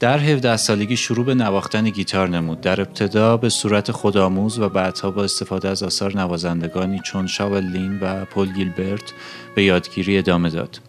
در 0.00 0.18
17 0.18 0.56
سالگی 0.56 0.96
شروع 0.96 1.24
به 1.24 1.34
نواختن 1.34 1.90
گیتار 1.90 2.28
نمود. 2.28 2.60
در 2.60 2.80
ابتدا 2.80 3.36
به 3.36 3.48
صورت 3.48 3.92
خودآموز 3.92 4.58
و 4.58 4.68
بعدها 4.68 5.10
با 5.10 5.24
استفاده 5.24 5.68
از 5.68 5.82
آثار 5.82 6.16
نوازندگانی 6.16 7.00
چون 7.00 7.26
شاون 7.26 7.64
لین 7.64 7.98
و 8.00 8.24
پل 8.24 8.52
گیلبرت 8.52 9.12
به 9.54 9.64
یادگیری 9.64 10.18
ادامه 10.18 10.50
داد. 10.50 10.80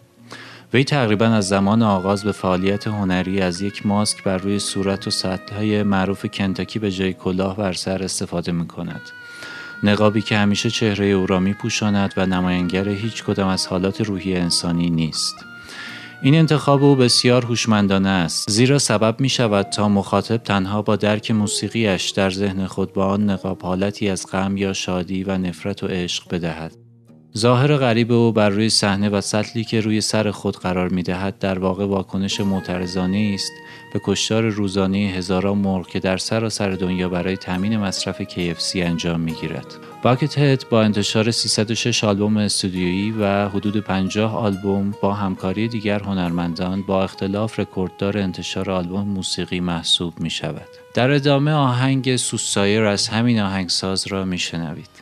وی 0.72 0.84
تقریبا 0.84 1.26
از 1.26 1.48
زمان 1.48 1.82
آغاز 1.82 2.24
به 2.24 2.32
فعالیت 2.32 2.86
هنری 2.86 3.40
از 3.40 3.62
یک 3.62 3.86
ماسک 3.86 4.22
بر 4.24 4.36
روی 4.36 4.58
صورت 4.58 5.06
و 5.06 5.10
سطلهای 5.10 5.82
معروف 5.82 6.26
کنتاکی 6.26 6.78
به 6.78 6.90
جای 6.90 7.12
کلاه 7.12 7.56
بر 7.56 7.72
سر 7.72 8.02
استفاده 8.02 8.52
می 8.52 8.66
کند. 8.66 9.00
نقابی 9.82 10.22
که 10.22 10.36
همیشه 10.36 10.70
چهره 10.70 11.06
او 11.06 11.26
را 11.26 11.40
می 11.40 11.54
پوشاند 11.54 12.14
و 12.16 12.26
نماینگر 12.26 12.88
هیچ 12.88 13.24
کدام 13.24 13.48
از 13.48 13.66
حالات 13.66 14.00
روحی 14.00 14.36
انسانی 14.36 14.90
نیست. 14.90 15.34
این 16.22 16.34
انتخاب 16.34 16.84
او 16.84 16.96
بسیار 16.96 17.44
هوشمندانه 17.44 18.08
است 18.08 18.50
زیرا 18.50 18.78
سبب 18.78 19.20
می 19.20 19.28
شود 19.28 19.66
تا 19.66 19.88
مخاطب 19.88 20.36
تنها 20.36 20.82
با 20.82 20.96
درک 20.96 21.30
موسیقیش 21.30 22.10
در 22.10 22.30
ذهن 22.30 22.66
خود 22.66 22.92
با 22.92 23.06
آن 23.06 23.30
نقاب 23.30 23.62
حالتی 23.62 24.08
از 24.08 24.26
غم 24.32 24.56
یا 24.56 24.72
شادی 24.72 25.24
و 25.24 25.38
نفرت 25.38 25.82
و 25.82 25.86
عشق 25.86 26.28
بدهد 26.30 26.87
ظاهر 27.36 27.76
غریب 27.76 28.12
او 28.12 28.32
بر 28.32 28.48
روی 28.48 28.70
صحنه 28.70 29.08
و 29.08 29.20
سطلی 29.20 29.64
که 29.64 29.80
روی 29.80 30.00
سر 30.00 30.30
خود 30.30 30.56
قرار 30.56 30.88
می 30.88 31.02
دهد 31.02 31.38
در 31.38 31.58
واقع 31.58 31.84
واکنش 31.84 32.40
معترضانه 32.40 33.30
است 33.34 33.52
به 33.92 34.00
کشتار 34.04 34.42
روزانه 34.42 34.98
هزاران 34.98 35.58
مرغ 35.58 35.86
که 35.86 36.00
در 36.00 36.16
سراسر 36.16 36.70
دنیا 36.70 37.08
برای 37.08 37.36
تامین 37.36 37.76
مصرف 37.76 38.22
KFC 38.22 38.76
انجام 38.76 39.20
می 39.20 39.32
گیرد. 39.32 39.66
باکت 40.02 40.38
هد 40.38 40.64
با 40.70 40.82
انتشار 40.82 41.30
306 41.30 42.04
آلبوم 42.04 42.36
استودیویی 42.36 43.10
و 43.10 43.48
حدود 43.48 43.76
50 43.76 44.36
آلبوم 44.36 44.94
با 45.02 45.14
همکاری 45.14 45.68
دیگر 45.68 46.02
هنرمندان 46.02 46.82
با 46.82 47.04
اختلاف 47.04 47.60
رکورددار 47.60 48.18
انتشار 48.18 48.70
آلبوم 48.70 49.08
موسیقی 49.08 49.60
محسوب 49.60 50.20
می 50.20 50.30
شود. 50.30 50.68
در 50.94 51.10
ادامه 51.10 51.52
آهنگ 51.52 52.16
سوسایر 52.16 52.82
از 52.82 53.08
همین 53.08 53.40
آهنگساز 53.40 54.06
را 54.06 54.24
می 54.24 54.38
شنوید. 54.38 54.97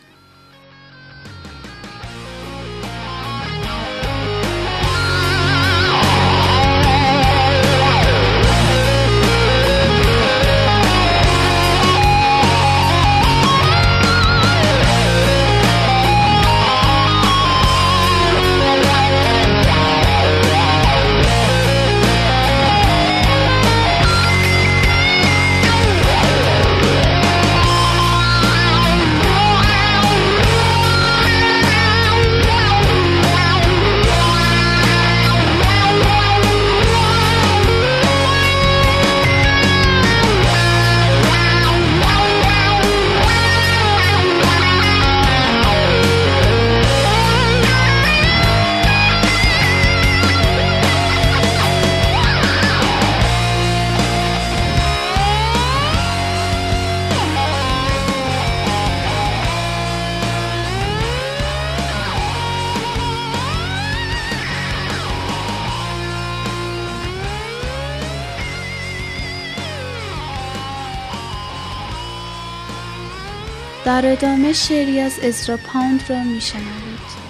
در 73.87 74.12
ادامه 74.12 74.53
شعری 74.53 75.01
از 75.01 75.18
ازرا 75.18 75.57
پاوند 75.57 76.11
را 76.11 76.25
میشنوید. 76.25 77.27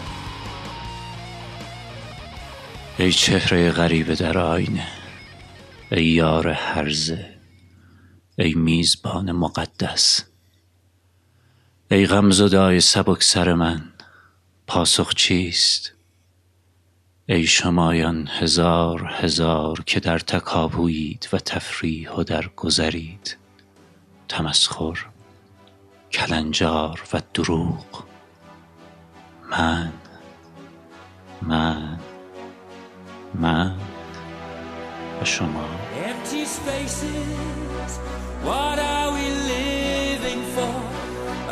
ای 2.98 3.12
چهره 3.12 3.70
غریبه 3.70 4.14
در 4.14 4.38
آینه 4.38 4.88
ای 5.92 6.04
یار 6.04 6.48
هرزه 6.48 7.34
ای 8.38 8.54
میزبان 8.54 9.32
مقدس 9.32 10.24
ای 11.90 12.06
غمزدای 12.06 12.80
سبک 12.80 13.22
سر 13.22 13.54
من 13.54 13.92
پاسخ 14.66 15.14
چیست؟ 15.14 15.92
ای 17.26 17.46
شمایان 17.46 18.28
هزار 18.28 19.12
هزار 19.20 19.82
که 19.86 20.00
در 20.00 20.18
تکاپویید 20.18 21.28
و 21.32 21.38
تفریح 21.38 22.10
و 22.10 22.24
در 22.24 22.48
گذرید 22.56 23.36
تمسخر. 24.28 25.15
کلنجار 26.15 27.01
و 27.13 27.21
دروغ 27.33 28.03
من 29.51 29.93
من 31.41 31.99
من 33.33 33.75
و 35.21 35.25
شما 35.25 35.65
Empty 36.09 36.45
spaces, 36.45 37.91
what 38.43 38.77
are 38.79 39.09
we 39.17 39.25
living 39.55 40.41
for? 40.55 40.75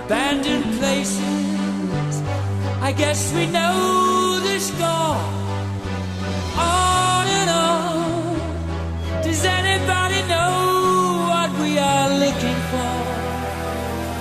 Abandoned 0.02 0.68
places, 0.80 2.14
I 2.82 2.92
guess 3.02 3.22
we 3.36 3.46
know 3.58 4.40
the 4.48 4.58
score. 4.60 5.22
On 6.58 7.26
and 7.40 7.50
on, 7.50 9.24
does 9.24 9.44
anybody 9.60 10.03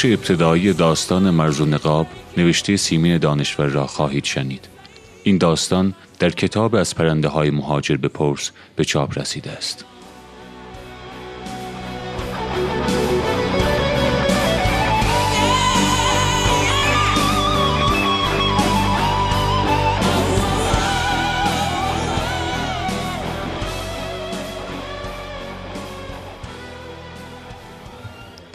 بخش 0.00 0.12
ابتدایی 0.12 0.72
داستان 0.72 1.30
مرز 1.30 1.60
و 1.60 1.66
نقاب 1.66 2.06
نوشته 2.36 2.76
سیمین 2.76 3.18
دانشور 3.18 3.66
را 3.66 3.86
خواهید 3.86 4.24
شنید. 4.24 4.68
این 5.22 5.38
داستان 5.38 5.94
در 6.18 6.30
کتاب 6.30 6.74
از 6.74 6.94
پرنده 6.94 7.28
های 7.28 7.50
مهاجر 7.50 7.96
به 7.96 8.08
پرس 8.08 8.50
به 8.76 8.84
چاپ 8.84 9.18
رسیده 9.18 9.50
است. 9.50 9.84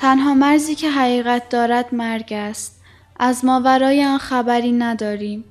تنها 0.06 0.34
مرزی 0.34 0.76
که 0.76 0.91
حقیقت 0.91 1.50
دارد 1.50 1.96
مرگ 1.96 2.34
است. 2.34 2.82
از 3.20 3.46
ماورای 3.46 4.06
آن 4.06 4.18
خبری 4.18 4.72
نداریم. 4.72 5.44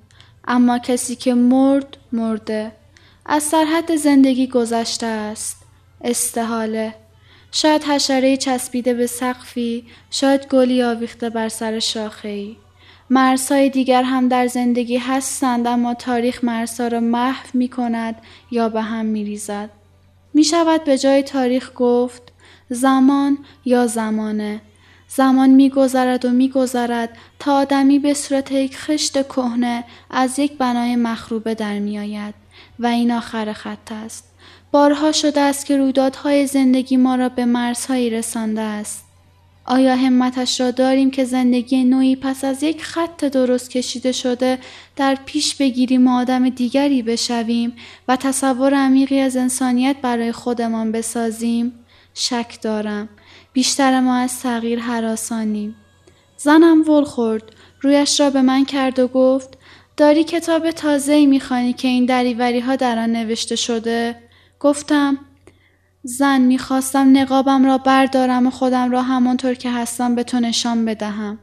اما 0.48 0.78
کسی 0.78 1.16
که 1.16 1.34
مرد 1.34 1.96
مرده. 2.12 2.72
از 3.26 3.42
سرحد 3.42 3.96
زندگی 3.96 4.46
گذشته 4.46 5.06
است. 5.06 5.56
استحاله. 6.00 6.94
شاید 7.52 7.84
حشره 7.84 8.36
چسبیده 8.36 8.94
به 8.94 9.06
سقفی 9.06 9.84
شاید 10.10 10.46
گلی 10.46 10.82
آویخته 10.82 11.30
بر 11.30 11.48
سر 11.48 11.78
شاخهای. 11.78 12.56
مرزهای 13.10 13.70
دیگر 13.70 14.02
هم 14.02 14.28
در 14.28 14.46
زندگی 14.46 14.96
هستند 14.96 15.66
اما 15.66 15.94
تاریخ 15.94 16.44
مرزها 16.44 16.88
را 16.88 17.00
محو 17.00 17.46
می 17.54 17.68
کند 17.68 18.16
یا 18.50 18.68
به 18.68 18.82
هم 18.82 19.06
می 19.06 19.24
ریزد. 19.24 19.70
می 20.34 20.44
شود 20.44 20.84
به 20.84 20.98
جای 20.98 21.22
تاریخ 21.22 21.70
گفت 21.74 22.33
زمان 22.68 23.38
یا 23.64 23.86
زمانه. 23.86 24.60
زمان 25.08 25.50
میگذرد 25.50 26.24
و 26.24 26.30
میگذرد 26.30 27.08
تا 27.38 27.56
آدمی 27.56 27.98
به 27.98 28.14
صورت 28.14 28.52
یک 28.52 28.78
خشت 28.78 29.22
کهنه 29.28 29.84
از 30.10 30.38
یک 30.38 30.58
بنای 30.58 30.96
مخروبه 30.96 31.54
در 31.54 31.78
میآید 31.78 32.34
و 32.78 32.86
این 32.86 33.10
آخر 33.10 33.52
خط 33.52 33.92
است. 33.92 34.24
بارها 34.72 35.12
شده 35.12 35.40
است 35.40 35.66
که 35.66 35.76
رویدادهای 35.76 36.46
زندگی 36.46 36.96
ما 36.96 37.14
را 37.14 37.28
به 37.28 37.44
مرزهایی 37.44 38.10
رسانده 38.10 38.60
است. 38.60 39.04
آیا 39.66 39.96
همتش 39.96 40.60
را 40.60 40.70
داریم 40.70 41.10
که 41.10 41.24
زندگی 41.24 41.84
نوعی 41.84 42.16
پس 42.16 42.44
از 42.44 42.62
یک 42.62 42.82
خط 42.82 43.24
درست 43.24 43.70
کشیده 43.70 44.12
شده 44.12 44.58
در 44.96 45.18
پیش 45.26 45.54
بگیریم 45.54 46.08
و 46.08 46.10
آدم 46.10 46.48
دیگری 46.48 47.02
بشویم 47.02 47.72
و 48.08 48.16
تصور 48.16 48.74
عمیقی 48.74 49.20
از 49.20 49.36
انسانیت 49.36 49.96
برای 50.02 50.32
خودمان 50.32 50.92
بسازیم؟ 50.92 51.72
شک 52.14 52.58
دارم. 52.62 53.08
بیشتر 53.52 54.00
ما 54.00 54.16
از 54.16 54.40
تغییر 54.40 54.80
حراسانیم. 54.80 55.76
زنم 56.36 56.90
ول 56.90 57.04
خورد. 57.04 57.42
رویش 57.80 58.20
را 58.20 58.30
به 58.30 58.42
من 58.42 58.64
کرد 58.64 58.98
و 58.98 59.08
گفت 59.08 59.58
داری 59.96 60.24
کتاب 60.24 60.70
تازه‌ای 60.70 61.26
می‌خوانی 61.26 61.72
که 61.72 61.88
این 61.88 62.06
دریوری 62.06 62.60
ها 62.60 62.76
در 62.76 62.98
آن 62.98 63.12
نوشته 63.12 63.56
شده؟ 63.56 64.16
گفتم 64.60 65.18
زن 66.02 66.40
می‌خواستم 66.40 67.18
نقابم 67.18 67.66
را 67.66 67.78
بردارم 67.78 68.46
و 68.46 68.50
خودم 68.50 68.90
را 68.90 69.02
همانطور 69.02 69.54
که 69.54 69.70
هستم 69.70 70.14
به 70.14 70.22
تو 70.22 70.40
نشان 70.40 70.84
بدهم. 70.84 71.38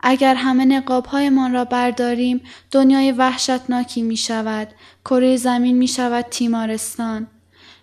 اگر 0.00 0.34
همه 0.34 0.64
نقابهایمان 0.64 1.52
را 1.52 1.64
برداریم 1.64 2.40
دنیای 2.70 3.12
وحشتناکی 3.12 4.02
می 4.02 4.16
شود. 4.16 4.68
کره 5.04 5.36
زمین 5.36 5.78
می 5.78 5.88
شود 5.88 6.24
تیمارستان. 6.30 7.26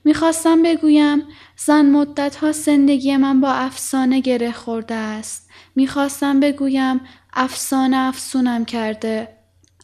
می‌خواستم 0.03 0.63
بگویم 0.63 1.23
زن 1.57 1.85
مدتها 1.85 2.51
زندگی 2.51 3.17
من 3.17 3.41
با 3.41 3.51
افسانه 3.51 4.19
گره 4.19 4.51
خورده 4.51 4.95
است. 4.95 5.49
می‌خواستم 5.75 6.39
بگویم 6.39 7.01
افسانه 7.33 7.97
افسونم 7.97 8.65
کرده. 8.65 9.27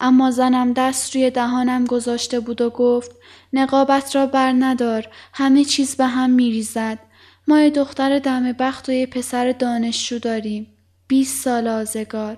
اما 0.02 0.32
زنم 0.32 0.74
دست 0.74 1.16
روی 1.16 1.30
دهانم 1.30 1.86
گذاشته 1.86 2.40
بود 2.40 2.62
و 2.62 2.70
گفت 2.70 3.12
نقابت 3.54 4.16
را 4.16 4.26
بر 4.26 4.52
ندار 4.52 5.08
همه 5.34 5.66
چیز 5.66 5.96
به 5.96 6.06
هم 6.06 6.30
میریزد. 6.30 7.00
ما 7.48 7.60
یه 7.60 7.70
دختر 7.70 8.20
دم 8.20 8.52
بخت 8.52 8.90
و 8.90 8.92
یه 8.92 9.06
پسر 9.06 9.52
دانشجو 9.52 10.20
داریم. 10.20 10.68
بیست 11.08 11.44
سال 11.44 11.68
آزگار. 11.68 12.38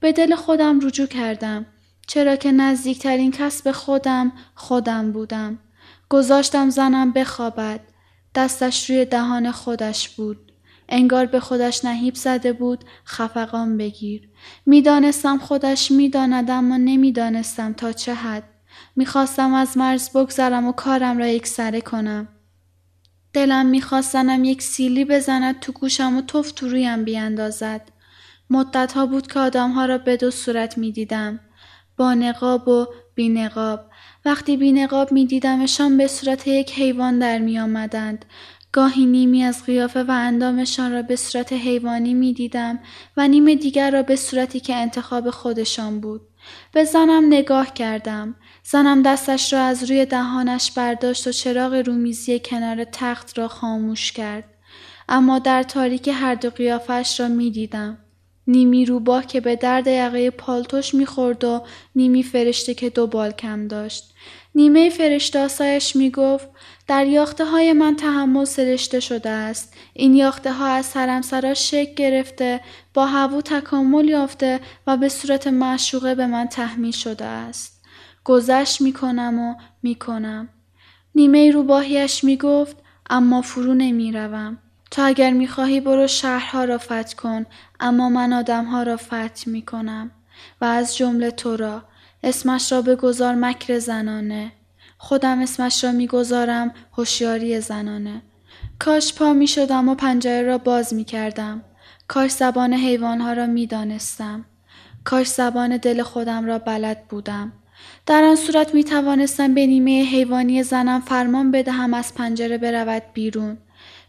به 0.00 0.12
دل 0.12 0.34
خودم 0.34 0.80
رجوع 0.80 1.06
کردم. 1.06 1.66
چرا 2.06 2.36
که 2.36 2.52
نزدیکترین 2.52 3.30
کس 3.30 3.62
به 3.62 3.72
خودم 3.72 4.32
خودم 4.54 5.12
بودم. 5.12 5.58
گذاشتم 6.08 6.70
زنم 6.70 7.12
بخوابد. 7.12 7.80
دستش 8.34 8.90
روی 8.90 9.04
دهان 9.04 9.50
خودش 9.50 10.08
بود. 10.08 10.52
انگار 10.88 11.26
به 11.26 11.40
خودش 11.40 11.84
نهیب 11.84 12.14
زده 12.14 12.52
بود 12.52 12.84
خفقان 13.06 13.76
بگیر. 13.76 14.28
می‌دانستم 14.66 15.38
خودش 15.38 15.90
می‌داند 15.90 16.50
اما 16.50 16.76
نمی‌دانستم 16.76 17.72
تا 17.72 17.92
چه 17.92 18.14
حد. 18.14 18.42
می‌خواستم 18.96 19.54
از 19.54 19.78
مرز 19.78 20.10
بگذرم 20.10 20.66
و 20.66 20.72
کارم 20.72 21.18
را 21.18 21.26
یک 21.26 21.46
سره 21.46 21.80
کنم. 21.80 22.28
دلم 23.32 23.66
میخواستنم 23.66 24.44
یک 24.44 24.62
سیلی 24.62 25.04
بزند 25.04 25.60
تو 25.60 25.72
گوشم 25.72 26.16
و 26.16 26.22
توف 26.22 26.52
تو 26.52 26.68
رویم 26.68 27.04
بیاندازد. 27.04 27.90
مدتها 28.50 29.06
بود 29.06 29.26
که 29.26 29.40
آدمها 29.40 29.86
را 29.86 29.98
به 29.98 30.16
دو 30.16 30.30
صورت 30.30 30.78
می‌دیدم. 30.78 31.40
با 31.96 32.14
نقاب 32.14 32.68
و 32.68 32.86
بی 33.14 33.28
نقاب. 33.28 33.90
وقتی 34.24 34.56
بی 34.56 34.72
نقاب 34.72 35.12
می 35.12 35.26
دیدمشان 35.26 35.96
به 35.96 36.06
صورت 36.06 36.46
یک 36.46 36.72
حیوان 36.72 37.18
در 37.18 37.38
می 37.38 37.58
آمدند. 37.58 38.24
گاهی 38.72 39.06
نیمی 39.06 39.44
از 39.44 39.64
قیافه 39.64 40.02
و 40.02 40.10
اندامشان 40.10 40.92
را 40.92 41.02
به 41.02 41.16
صورت 41.16 41.52
حیوانی 41.52 42.14
می 42.14 42.32
دیدم 42.32 42.78
و 43.16 43.28
نیم 43.28 43.54
دیگر 43.54 43.90
را 43.90 44.02
به 44.02 44.16
صورتی 44.16 44.60
که 44.60 44.74
انتخاب 44.74 45.30
خودشان 45.30 46.00
بود. 46.00 46.20
به 46.72 46.84
زنم 46.84 47.26
نگاه 47.26 47.74
کردم. 47.74 48.34
زنم 48.62 49.02
دستش 49.02 49.52
را 49.52 49.60
از 49.60 49.90
روی 49.90 50.06
دهانش 50.06 50.70
برداشت 50.70 51.26
و 51.26 51.32
چراغ 51.32 51.74
رومیزی 51.74 52.40
کنار 52.44 52.84
تخت 52.84 53.38
را 53.38 53.48
خاموش 53.48 54.12
کرد. 54.12 54.44
اما 55.08 55.38
در 55.38 55.62
تاریک 55.62 56.08
هر 56.08 56.34
دو 56.34 56.50
قیافش 56.50 57.20
را 57.20 57.28
می 57.28 57.50
دیدم. 57.50 57.98
نیمی 58.46 58.86
روباه 58.86 59.26
که 59.26 59.40
به 59.40 59.56
درد 59.56 59.86
یقه 59.86 60.30
پالتوش 60.30 60.94
می‌خورد 60.94 61.44
و 61.44 61.62
نیمی 61.94 62.22
فرشته 62.22 62.74
که 62.74 62.90
دو 62.90 63.06
بال 63.06 63.30
کم 63.30 63.68
داشت. 63.68 64.14
نیمه 64.54 64.90
فرشتاسایش 64.90 65.96
می 65.96 66.10
گفت 66.10 66.48
در 66.88 67.06
یاخته 67.06 67.44
های 67.44 67.72
من 67.72 67.96
تحمل 67.96 68.44
سرشته 68.44 69.00
شده 69.00 69.30
است. 69.30 69.74
این 69.92 70.14
یاخته 70.14 70.52
ها 70.52 70.66
از 70.66 70.86
سرمسرا 70.86 71.54
شک 71.54 71.94
گرفته 71.94 72.60
با 72.94 73.06
هوو 73.06 73.40
تکامل 73.40 74.08
یافته 74.08 74.60
و 74.86 74.96
به 74.96 75.08
صورت 75.08 75.46
معشوقه 75.46 76.14
به 76.14 76.26
من 76.26 76.46
تحمیل 76.46 76.92
شده 76.92 77.24
است. 77.24 77.84
گذشت 78.24 78.80
می 78.80 78.92
کنم 78.92 79.38
و 79.38 79.54
می 79.82 79.94
کنم. 79.94 80.48
نیمه 81.14 81.50
روباهیش 81.50 82.24
می 82.24 82.36
گفت 82.36 82.76
اما 83.10 83.42
فرو 83.42 83.74
نمی 83.74 84.12
تو 84.94 85.02
اگر 85.04 85.30
می 85.30 85.46
خواهی 85.46 85.80
برو 85.80 86.06
شهرها 86.06 86.64
را 86.64 86.78
فتح 86.78 87.14
کن 87.16 87.46
اما 87.80 88.08
من 88.08 88.32
آدمها 88.32 88.82
را 88.82 88.96
فتح 88.96 89.42
می 89.46 89.62
کنم 89.62 90.10
و 90.60 90.64
از 90.64 90.96
جمله 90.96 91.30
تو 91.30 91.56
را 91.56 91.82
اسمش 92.22 92.72
را 92.72 92.82
بگذار 92.82 93.34
مکر 93.34 93.78
زنانه 93.78 94.52
خودم 94.98 95.40
اسمش 95.40 95.84
را 95.84 95.92
می‌گذارم 95.92 96.74
هوشیاری 96.92 97.60
زنانه 97.60 98.22
کاش 98.78 99.14
پا 99.14 99.32
می 99.32 99.46
شدم 99.46 99.88
و 99.88 99.94
پنجره 99.94 100.42
را 100.42 100.58
باز 100.58 100.94
می 100.94 101.04
کردم. 101.04 101.62
کاش 102.08 102.30
زبان 102.30 102.72
حیوانها 102.72 103.32
را 103.32 103.46
می 103.46 103.66
دانستم. 103.66 104.44
کاش 105.04 105.26
زبان 105.28 105.76
دل 105.76 106.02
خودم 106.02 106.46
را 106.46 106.58
بلد 106.58 107.08
بودم. 107.08 107.52
در 108.06 108.24
آن 108.24 108.36
صورت 108.36 108.74
می 108.74 108.84
توانستم 108.84 109.54
به 109.54 109.66
نیمه 109.66 110.04
حیوانی 110.04 110.62
زنم 110.62 111.00
فرمان 111.00 111.50
بدهم 111.50 111.94
از 111.94 112.14
پنجره 112.14 112.58
برود 112.58 113.02
بیرون. 113.14 113.58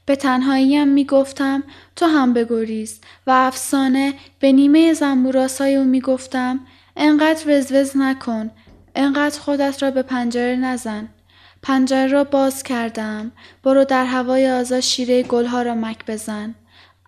به 0.06 0.16
تنهاییم 0.16 0.88
می 0.88 1.06
گفتم 1.06 1.64
تو 1.96 2.06
هم 2.06 2.34
بگریز. 2.34 3.00
و 3.28 3.32
افسانه 3.32 4.14
به 4.40 4.52
نیمه 4.52 4.94
زنبوراسای 4.94 5.76
او 5.76 5.84
می 5.84 6.02
گفتم 6.02 6.60
انقدر 6.96 7.58
وزوز 7.58 7.98
نکن 7.98 8.52
انقدر 8.96 9.40
خودت 9.40 9.84
را 9.84 9.92
به 9.92 10.02
پنجره 10.02 10.56
نزن. 10.56 11.10
پنجره 11.62 12.08
را 12.08 12.24
باز 12.24 12.64
کردم 12.64 13.32
برو 13.64 13.84
در 13.84 14.06
هوای 14.06 14.52
آزاد 14.52 14.80
شیره 14.80 15.24
گلها 15.24 15.62
را 15.62 15.76
مک 15.76 16.06
بزن. 16.08 16.56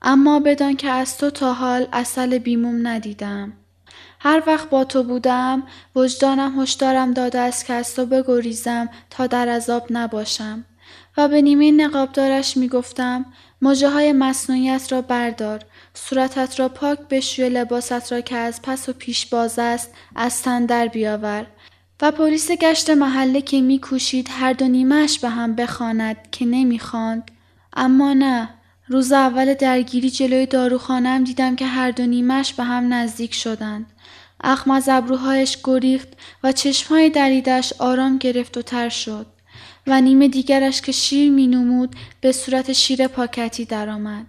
اما 0.02 0.40
بدان 0.40 0.76
که 0.76 0.90
از 0.90 1.18
تو 1.18 1.30
تا 1.30 1.54
حال 1.54 1.88
اصل 1.94 2.38
بیموم 2.38 2.88
ندیدم. 2.88 3.54
هر 4.20 4.44
وقت 4.48 4.70
با 4.70 4.84
تو 4.84 5.04
بودم 5.04 5.64
وجدانم 5.96 6.60
هشدارم 6.62 7.14
داده 7.14 7.40
است 7.40 7.66
که 7.66 7.74
از 7.74 7.96
تو 7.96 8.06
بگریزم 8.06 8.90
تا 9.10 9.28
در 9.28 9.50
عذاب 9.50 9.88
نباشم. 9.90 10.66
و 11.18 11.28
به 11.28 11.42
نیمه 11.42 11.72
نقابدارش 11.72 12.58
می 12.58 12.68
گفتم 12.68 13.26
مجه 13.62 13.90
های 13.90 14.14
مصنوعیت 14.14 14.92
را 14.92 15.02
بردار 15.02 15.62
صورتت 15.94 16.60
را 16.60 16.70
پاک 16.70 17.00
بشوی 17.00 17.50
لباست 17.50 18.12
را 18.12 18.22
که 18.22 18.36
از 18.36 18.62
پس 18.62 18.90
و 18.90 18.94
پیش 18.94 19.26
باز 19.26 19.60
است 19.60 19.94
از 20.16 20.42
تن 20.42 20.66
در 20.66 20.88
بیاور. 20.88 21.46
و 22.02 22.12
پلیس 22.12 22.52
گشت 22.52 22.90
محله 22.90 23.42
که 23.42 23.62
میکوشید 23.62 24.28
هر 24.32 24.54
دو 24.54 24.68
نیمهش 24.68 25.20
به 25.20 25.30
هم 25.30 25.56
بخواند 25.56 26.18
که 26.32 26.46
نمی‌خواند. 26.46 27.32
اما 27.74 28.14
نه 28.14 28.50
روز 28.88 29.12
اول 29.12 29.54
درگیری 29.54 30.10
جلوی 30.10 30.46
داروخانم 30.46 31.24
دیدم 31.24 31.56
که 31.56 31.66
هر 31.66 31.92
دو 31.92 32.06
نیمهش 32.06 32.54
به 32.54 32.64
هم 32.64 32.94
نزدیک 32.94 33.34
شدند. 33.34 33.86
اخم 34.44 34.72
از 34.72 34.90
ابروهایش 34.90 35.58
گریخت 35.64 36.08
و 36.44 36.52
چشمهای 36.52 37.10
دریدش 37.10 37.74
آرام 37.80 38.18
گرفت 38.18 38.58
و 38.58 38.62
تر 38.62 38.90
شد. 38.90 39.26
و 39.88 40.02
نیمه 40.02 40.28
دیگرش 40.28 40.82
که 40.82 40.92
شیر 40.92 41.32
مینمود 41.32 41.96
به 42.22 42.32
صورت 42.32 42.74
شیر 42.74 43.08
پاکتی 43.08 43.66
درآمد. 43.66 44.26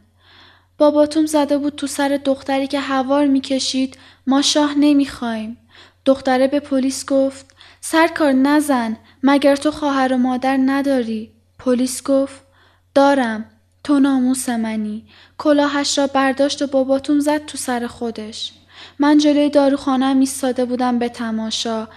باباتوم 0.79 1.27
زده 1.27 1.59
بود 1.59 1.77
تو 1.77 1.87
سر 1.87 2.21
دختری 2.25 2.67
که 2.67 2.81
هوار 2.81 3.27
می‌کشید 3.27 3.99
ما 4.27 4.43
شاه 4.43 4.75
نمی‌خوایم. 4.75 5.59
دختره 6.05 6.47
به 6.47 6.61
پلیس 6.61 7.07
گفت 7.07 7.47
سرکار 7.81 8.33
نزن 8.33 8.97
مگر 9.23 9.57
تو 9.57 9.71
خواهر 9.71 10.13
و 10.13 10.17
مادر 10.17 10.59
نداری؟ 10.67 11.33
پلیس 11.59 12.03
گفت 12.03 12.43
دارم 12.95 13.45
تو 13.85 13.99
ناموس 13.99 14.49
منی. 14.49 15.05
کلاهش 15.39 15.99
را 15.99 16.07
برداشت 16.07 16.63
و 16.63 16.67
باباتوم 16.67 17.21
زد 17.21 17.47
تو 17.47 17.59
سر 17.59 17.87
خودش. 17.87 18.53
من 18.99 19.19
جلوی 19.19 19.51
داروخانه 19.51 20.17
ایستاده 20.17 20.65
بودم 20.65 20.99
به 20.99 21.09
تماشا. 21.09 21.89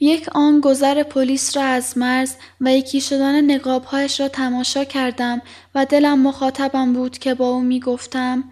یک 0.00 0.28
آن 0.32 0.60
گذر 0.60 1.02
پلیس 1.02 1.56
را 1.56 1.62
از 1.62 1.98
مرز 1.98 2.34
و 2.60 2.72
یکی 2.72 3.00
شدن 3.00 3.50
نقابهایش 3.54 4.20
را 4.20 4.28
تماشا 4.28 4.84
کردم 4.84 5.42
و 5.74 5.86
دلم 5.86 6.20
مخاطبم 6.20 6.92
بود 6.92 7.18
که 7.18 7.34
با 7.34 7.48
او 7.48 7.60
می 7.60 7.80
گفتم 7.80 8.44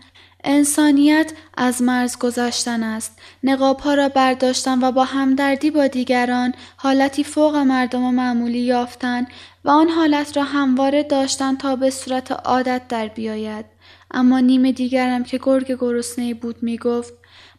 انسانیت 0.45 1.33
از 1.57 1.83
مرز 1.83 2.19
گذشتن 2.19 2.83
است. 2.83 3.19
نقابها 3.45 3.95
را 3.95 4.09
برداشتن 4.09 4.85
و 4.85 4.93
با 4.93 5.05
همدردی 5.05 5.71
با 5.71 5.87
دیگران 5.87 6.55
حالتی 6.77 7.25
فوق 7.25 7.57
مردم 7.57 8.05
و 8.05 8.11
معمولی 8.13 8.59
یافتن 8.59 9.27
و 9.65 9.71
آن 9.71 9.89
حالت 9.89 10.37
را 10.37 10.43
همواره 10.43 11.03
داشتن 11.03 11.57
تا 11.57 11.77
به 11.77 11.91
صورت 11.91 12.33
عادت 12.33 12.83
در 12.89 13.09
بیاید. 13.09 13.65
اما 14.11 14.41
نیم 14.41 14.71
دیگرم 14.71 15.25
که 15.25 15.41
گرگ 15.43 15.77
گرسنه 15.81 16.35
بود 16.35 16.63
می 16.63 16.79
گفت 16.79 17.13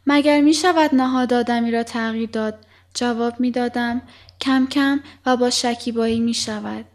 مگر 0.08 0.41
می 0.41 0.54
شود 0.54 0.95
نهاد 0.95 1.34
آدمی 1.34 1.71
را 1.71 1.84
تغییر 1.84 2.30
داد 2.30 2.65
جواب 2.93 3.39
می 3.39 3.52
دادم 3.52 4.02
کم 4.41 4.67
کم 4.67 4.99
و 5.25 5.38
با 5.38 5.49
شکیبایی 5.49 6.19
می 6.19 6.34
شود. 6.34 6.86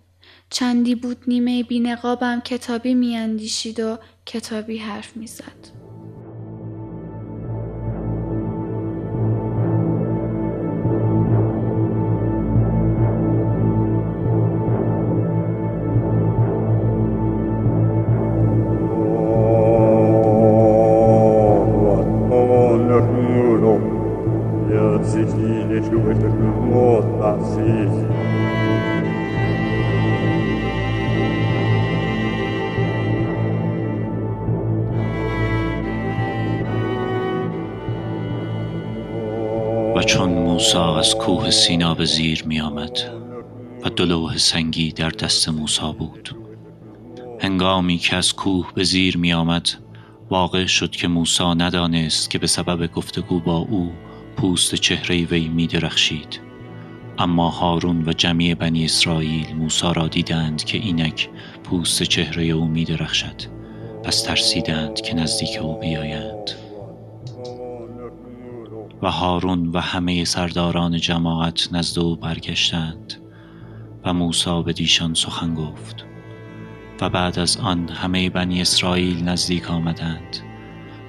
چندی 0.51 0.95
بود 0.95 1.17
نیمه 1.27 1.63
بینقابم 1.63 2.41
کتابی 2.41 2.95
می 2.95 3.17
اندیشید 3.17 3.81
و 3.81 3.99
کتابی 4.27 4.79
حرف 4.79 5.17
می 5.17 5.27
زد. 5.27 5.84
کوه 41.45 41.51
سینا 41.51 41.95
به 41.95 42.05
زیر 42.05 42.45
می 42.45 42.61
آمد 42.61 42.99
و 43.85 43.89
دلوه 43.89 44.39
سنگی 44.39 44.93
در 44.93 45.11
دست 45.11 45.49
موسا 45.49 45.93
بود. 45.93 46.37
هنگامی 47.41 47.99
که 47.99 48.17
از 48.17 48.33
کوه 48.33 48.73
به 48.75 48.85
زیر 48.85 49.17
می 49.17 49.33
آمد 49.33 49.69
واقع 50.31 50.67
شد 50.67 50.91
که 50.91 51.09
موسا 51.09 51.55
ندانست 51.55 52.31
که 52.31 52.39
به 52.39 52.47
سبب 52.47 52.93
گفتگو 52.93 53.41
با 53.41 53.57
او 53.57 53.93
پوست 54.37 54.75
چهره 54.75 55.25
وی 55.25 55.49
می 55.49 55.67
درخشید. 55.67 56.41
اما 57.19 57.49
هارون 57.49 58.09
و 58.09 58.13
جمعی 58.13 58.55
بنی 58.55 58.85
اسرائیل 58.85 59.55
موسا 59.57 59.93
را 59.93 60.09
دیدند 60.09 60.65
که 60.65 60.79
اینک 60.79 61.29
پوست 61.65 62.03
چهره 62.03 62.45
او 62.45 62.65
می 62.65 62.85
درخشد. 62.85 63.43
پس 64.05 64.23
ترسیدند 64.23 65.01
که 65.01 65.15
نزدیک 65.15 65.59
او 65.61 65.81
بیایند. 65.81 66.64
و 69.05 69.11
هارون 69.11 69.69
و 69.69 69.81
همه 69.81 70.25
سرداران 70.25 70.97
جماعت 70.97 71.69
نزد 71.73 71.99
او 71.99 72.17
برگشتند 72.17 73.15
و 74.05 74.13
موسی 74.13 74.63
به 74.63 74.73
دیشان 74.73 75.15
سخن 75.15 75.55
گفت 75.55 76.05
و 77.01 77.11
بعد 77.11 77.39
از 77.39 77.57
آن 77.57 77.89
همه 77.89 78.31
بنی 78.31 78.61
اسرائیل 78.61 79.25
نزدیک 79.29 79.71
آمدند 79.71 80.37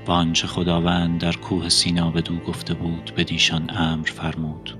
و 0.07 0.11
آنچه 0.11 0.47
خداوند 0.47 1.21
در 1.21 1.31
کوه 1.31 1.69
سینا 1.69 2.11
بدو 2.11 2.35
گفته 2.37 2.73
بود 2.73 3.11
به 3.15 3.23
دیشان 3.23 3.69
امر 3.77 4.07
فرمود. 4.07 4.77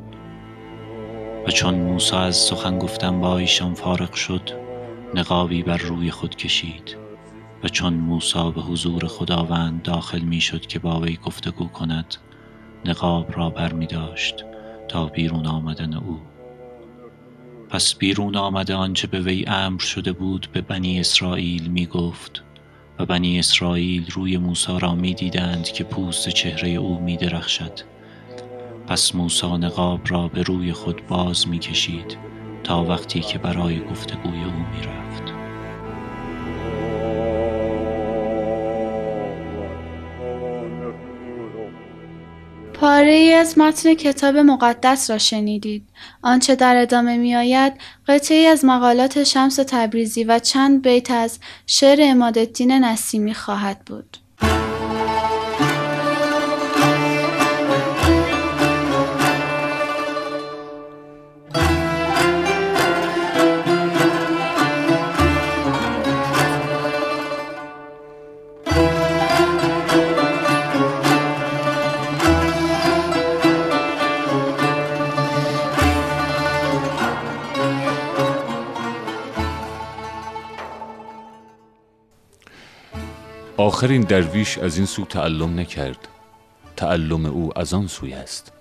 و 1.48 1.52
چون 1.52 1.76
موسی 1.76 2.16
از 2.16 2.36
سخن 2.36 2.80
گفتن 2.80 3.22
با 3.22 3.38
ایشان 3.38 3.74
فارغ 3.74 4.14
شد 4.14 4.50
نقابی 5.14 5.64
بر 5.64 5.78
روی 5.78 6.12
خود 6.12 6.36
کشید 6.36 6.98
و 7.64 7.68
چون 7.68 7.94
موسی 7.94 8.52
به 8.56 8.62
حضور 8.62 9.08
خداوند 9.08 9.82
داخل 9.82 10.20
می 10.20 10.42
شد 10.42 10.62
که 10.62 10.80
با 10.80 11.00
وی 11.00 11.18
گفتگو 11.24 11.68
کند 11.68 12.16
نقاب 12.90 13.38
را 13.38 13.50
بر 13.50 13.74
می 13.74 13.86
داشت 13.86 14.46
تا 14.88 15.06
بیرون 15.06 15.46
آمدن 15.46 15.94
او. 15.94 16.20
پس 17.70 17.96
بیرون 17.96 18.36
آمده 18.36 18.76
آنچه 18.76 19.08
به 19.08 19.20
وی 19.20 19.46
امر 19.48 19.80
شده 19.80 20.12
بود 20.12 20.48
به 20.54 20.62
بنی 20.62 21.00
اسرائیل 21.00 21.68
می 21.68 21.86
گفت 21.86 22.44
و 23.00 23.06
بنی 23.06 23.40
اسرائیل 23.40 24.12
روی 24.12 24.38
موسی 24.38 24.80
را 24.80 24.96
می 24.96 25.14
دیدند 25.14 25.64
که 25.64 25.84
پوست 25.84 26.30
چهره 26.30 26.70
او 26.70 27.00
می 27.02 27.18
درخشد. 27.18 27.80
پس 28.88 29.16
موسی 29.16 29.48
نقاب 29.48 30.02
را 30.08 30.28
به 30.28 30.42
روی 30.42 30.74
خود 30.74 31.08
باز 31.08 31.48
می 31.48 31.60
کشید 31.60 32.18
تا 32.64 32.84
وقتی 32.84 33.20
که 33.20 33.38
برای 33.38 33.80
گفتگوی 33.80 34.44
او 34.44 34.66
می 34.74 34.88
رفت. 34.88 35.35
پاره 42.86 43.36
از 43.40 43.58
متن 43.58 43.94
کتاب 43.94 44.38
مقدس 44.38 45.10
را 45.10 45.18
شنیدید. 45.18 45.90
آنچه 46.22 46.56
در 46.56 46.76
ادامه 46.82 47.18
می 47.18 47.36
آید 47.36 47.74
قطعی 48.08 48.46
از 48.46 48.66
مقالات 48.66 49.24
شمس 49.24 49.56
تبریزی 49.56 50.24
و 50.24 50.40
چند 50.40 50.82
بیت 50.82 51.12
از 51.12 51.40
شعر 51.68 52.00
امادالدین 52.02 52.72
نسیمی 52.72 53.34
خواهد 53.34 53.86
بود. 53.86 54.18
آخر 83.76 83.88
این 83.88 84.02
درویش 84.02 84.58
از 84.58 84.78
این 84.78 84.86
سو 84.86 85.06
تعلم 85.06 85.60
نکرد. 85.60 86.08
تعلم 86.78 87.26
او 87.26 87.60
از 87.60 87.74
آن 87.74 87.88
سوی 87.88 88.14
است. 88.14 88.52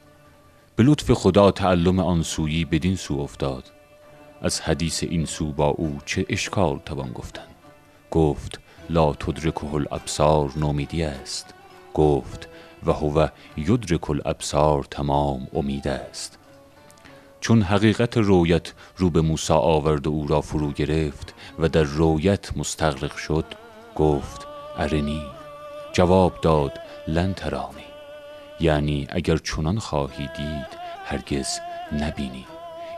به 0.77 0.83
لطف 0.83 1.11
خدا 1.11 1.51
تعلم 1.51 1.99
آن 1.99 2.23
سویی 2.23 2.65
بدین 2.65 2.97
سو 2.97 3.19
افتاد. 3.19 3.65
از 4.43 4.61
حدیث 4.61 5.03
این 5.03 5.25
سو 5.25 5.53
با 5.53 5.67
او 5.67 5.99
چه 6.07 6.27
اشکال 6.29 6.81
توان 6.87 7.13
گفتن؟ 7.13 7.47
گفت 8.11 8.61
لا 8.91 9.13
تدرکه 9.13 9.75
الابصار 9.75 10.53
نومیدی 10.57 11.03
است. 11.03 11.55
گفت 11.95 12.49
و 12.87 12.93
هو 12.93 13.27
یدرک 13.57 14.11
الابصار 14.11 14.85
تمام 14.91 15.47
امید 15.53 15.89
است. 15.89 16.39
چون 17.41 17.63
حقیقت 17.63 18.17
رویت 18.17 18.73
رو 18.97 19.11
به 19.11 19.21
موسی 19.21 19.53
آورد 19.53 20.07
و 20.07 20.11
او 20.11 20.27
را 20.27 20.41
فرو 20.41 20.73
گرفت 20.73 21.35
و 21.59 21.69
در 21.69 21.83
رویت 21.83 22.57
مستغرق 22.57 23.17
شد 23.17 23.45
گفت 23.97 24.54
ارنی. 24.79 25.23
جواب 25.93 26.41
داد 26.41 26.81
لن 27.09 27.35
ترانی. 27.35 27.85
یعنی 28.61 29.07
اگر 29.11 29.37
چنان 29.37 29.79
خواهی 29.79 30.29
دید 30.37 30.79
هرگز 31.05 31.59
نبینی. 31.93 32.47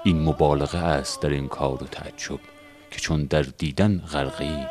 این 0.05 0.23
مبالغه 0.23 0.79
است 0.79 1.23
در 1.23 1.31
این 1.31 1.49
کار 1.49 1.85
و 1.85 1.87
تعجب 1.87 2.41
که 2.91 3.01
چون 3.01 3.25
در 3.25 3.43
دیدن 3.43 3.99
غرقی 4.13 4.67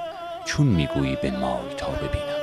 چون 0.46 0.68
می‌گویی 0.68 1.16
بنمای 1.16 1.74
تا 1.78 1.88
ببینم. 1.88 2.35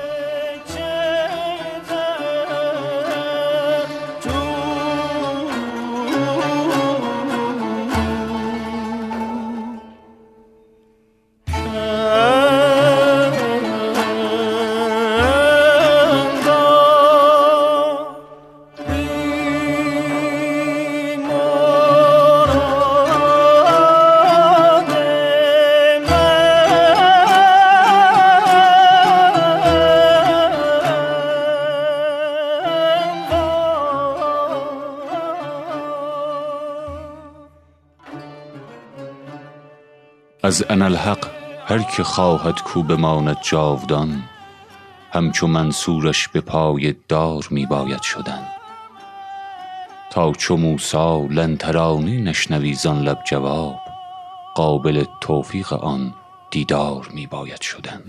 از 40.53 40.65
انالحق 40.71 41.31
هر 41.67 41.79
که 41.79 42.03
خواهد 42.03 42.62
کو 42.62 42.83
بماند 42.83 43.37
جاودان 43.43 44.23
همچو 45.12 45.47
منصورش 45.47 46.29
به 46.29 46.41
پای 46.41 46.95
دار 47.09 47.47
می 47.51 47.67
باید 47.67 48.03
شدن. 48.03 48.43
تا 50.11 50.33
چو 50.33 50.57
موسی 50.57 51.29
لن 51.31 51.57
ترانی 51.57 52.21
نشنوی 52.21 52.75
زان 52.75 53.03
لب 53.03 53.19
جواب 53.25 53.79
قابل 54.55 55.05
توفیق 55.21 55.73
آن 55.73 56.15
دیدار 56.51 57.09
می 57.15 57.27
باید 57.27 57.61
شدن. 57.61 58.03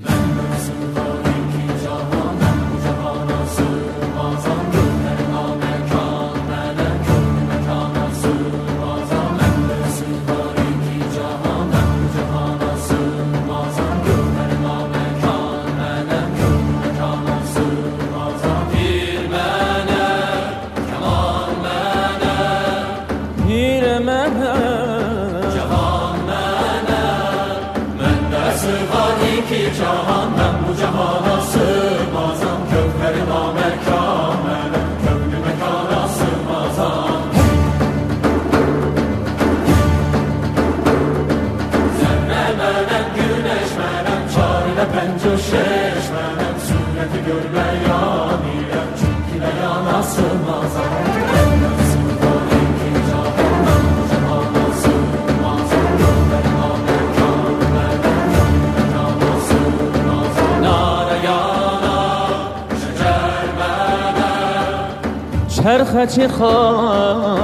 چه 66.16 66.28
خواه 66.28 67.40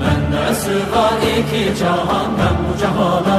من 0.00 0.36
خواهی 0.92 1.42
که 1.42 1.74
جهان 1.74 2.30
بو 2.30 2.76
جهان 2.80 3.29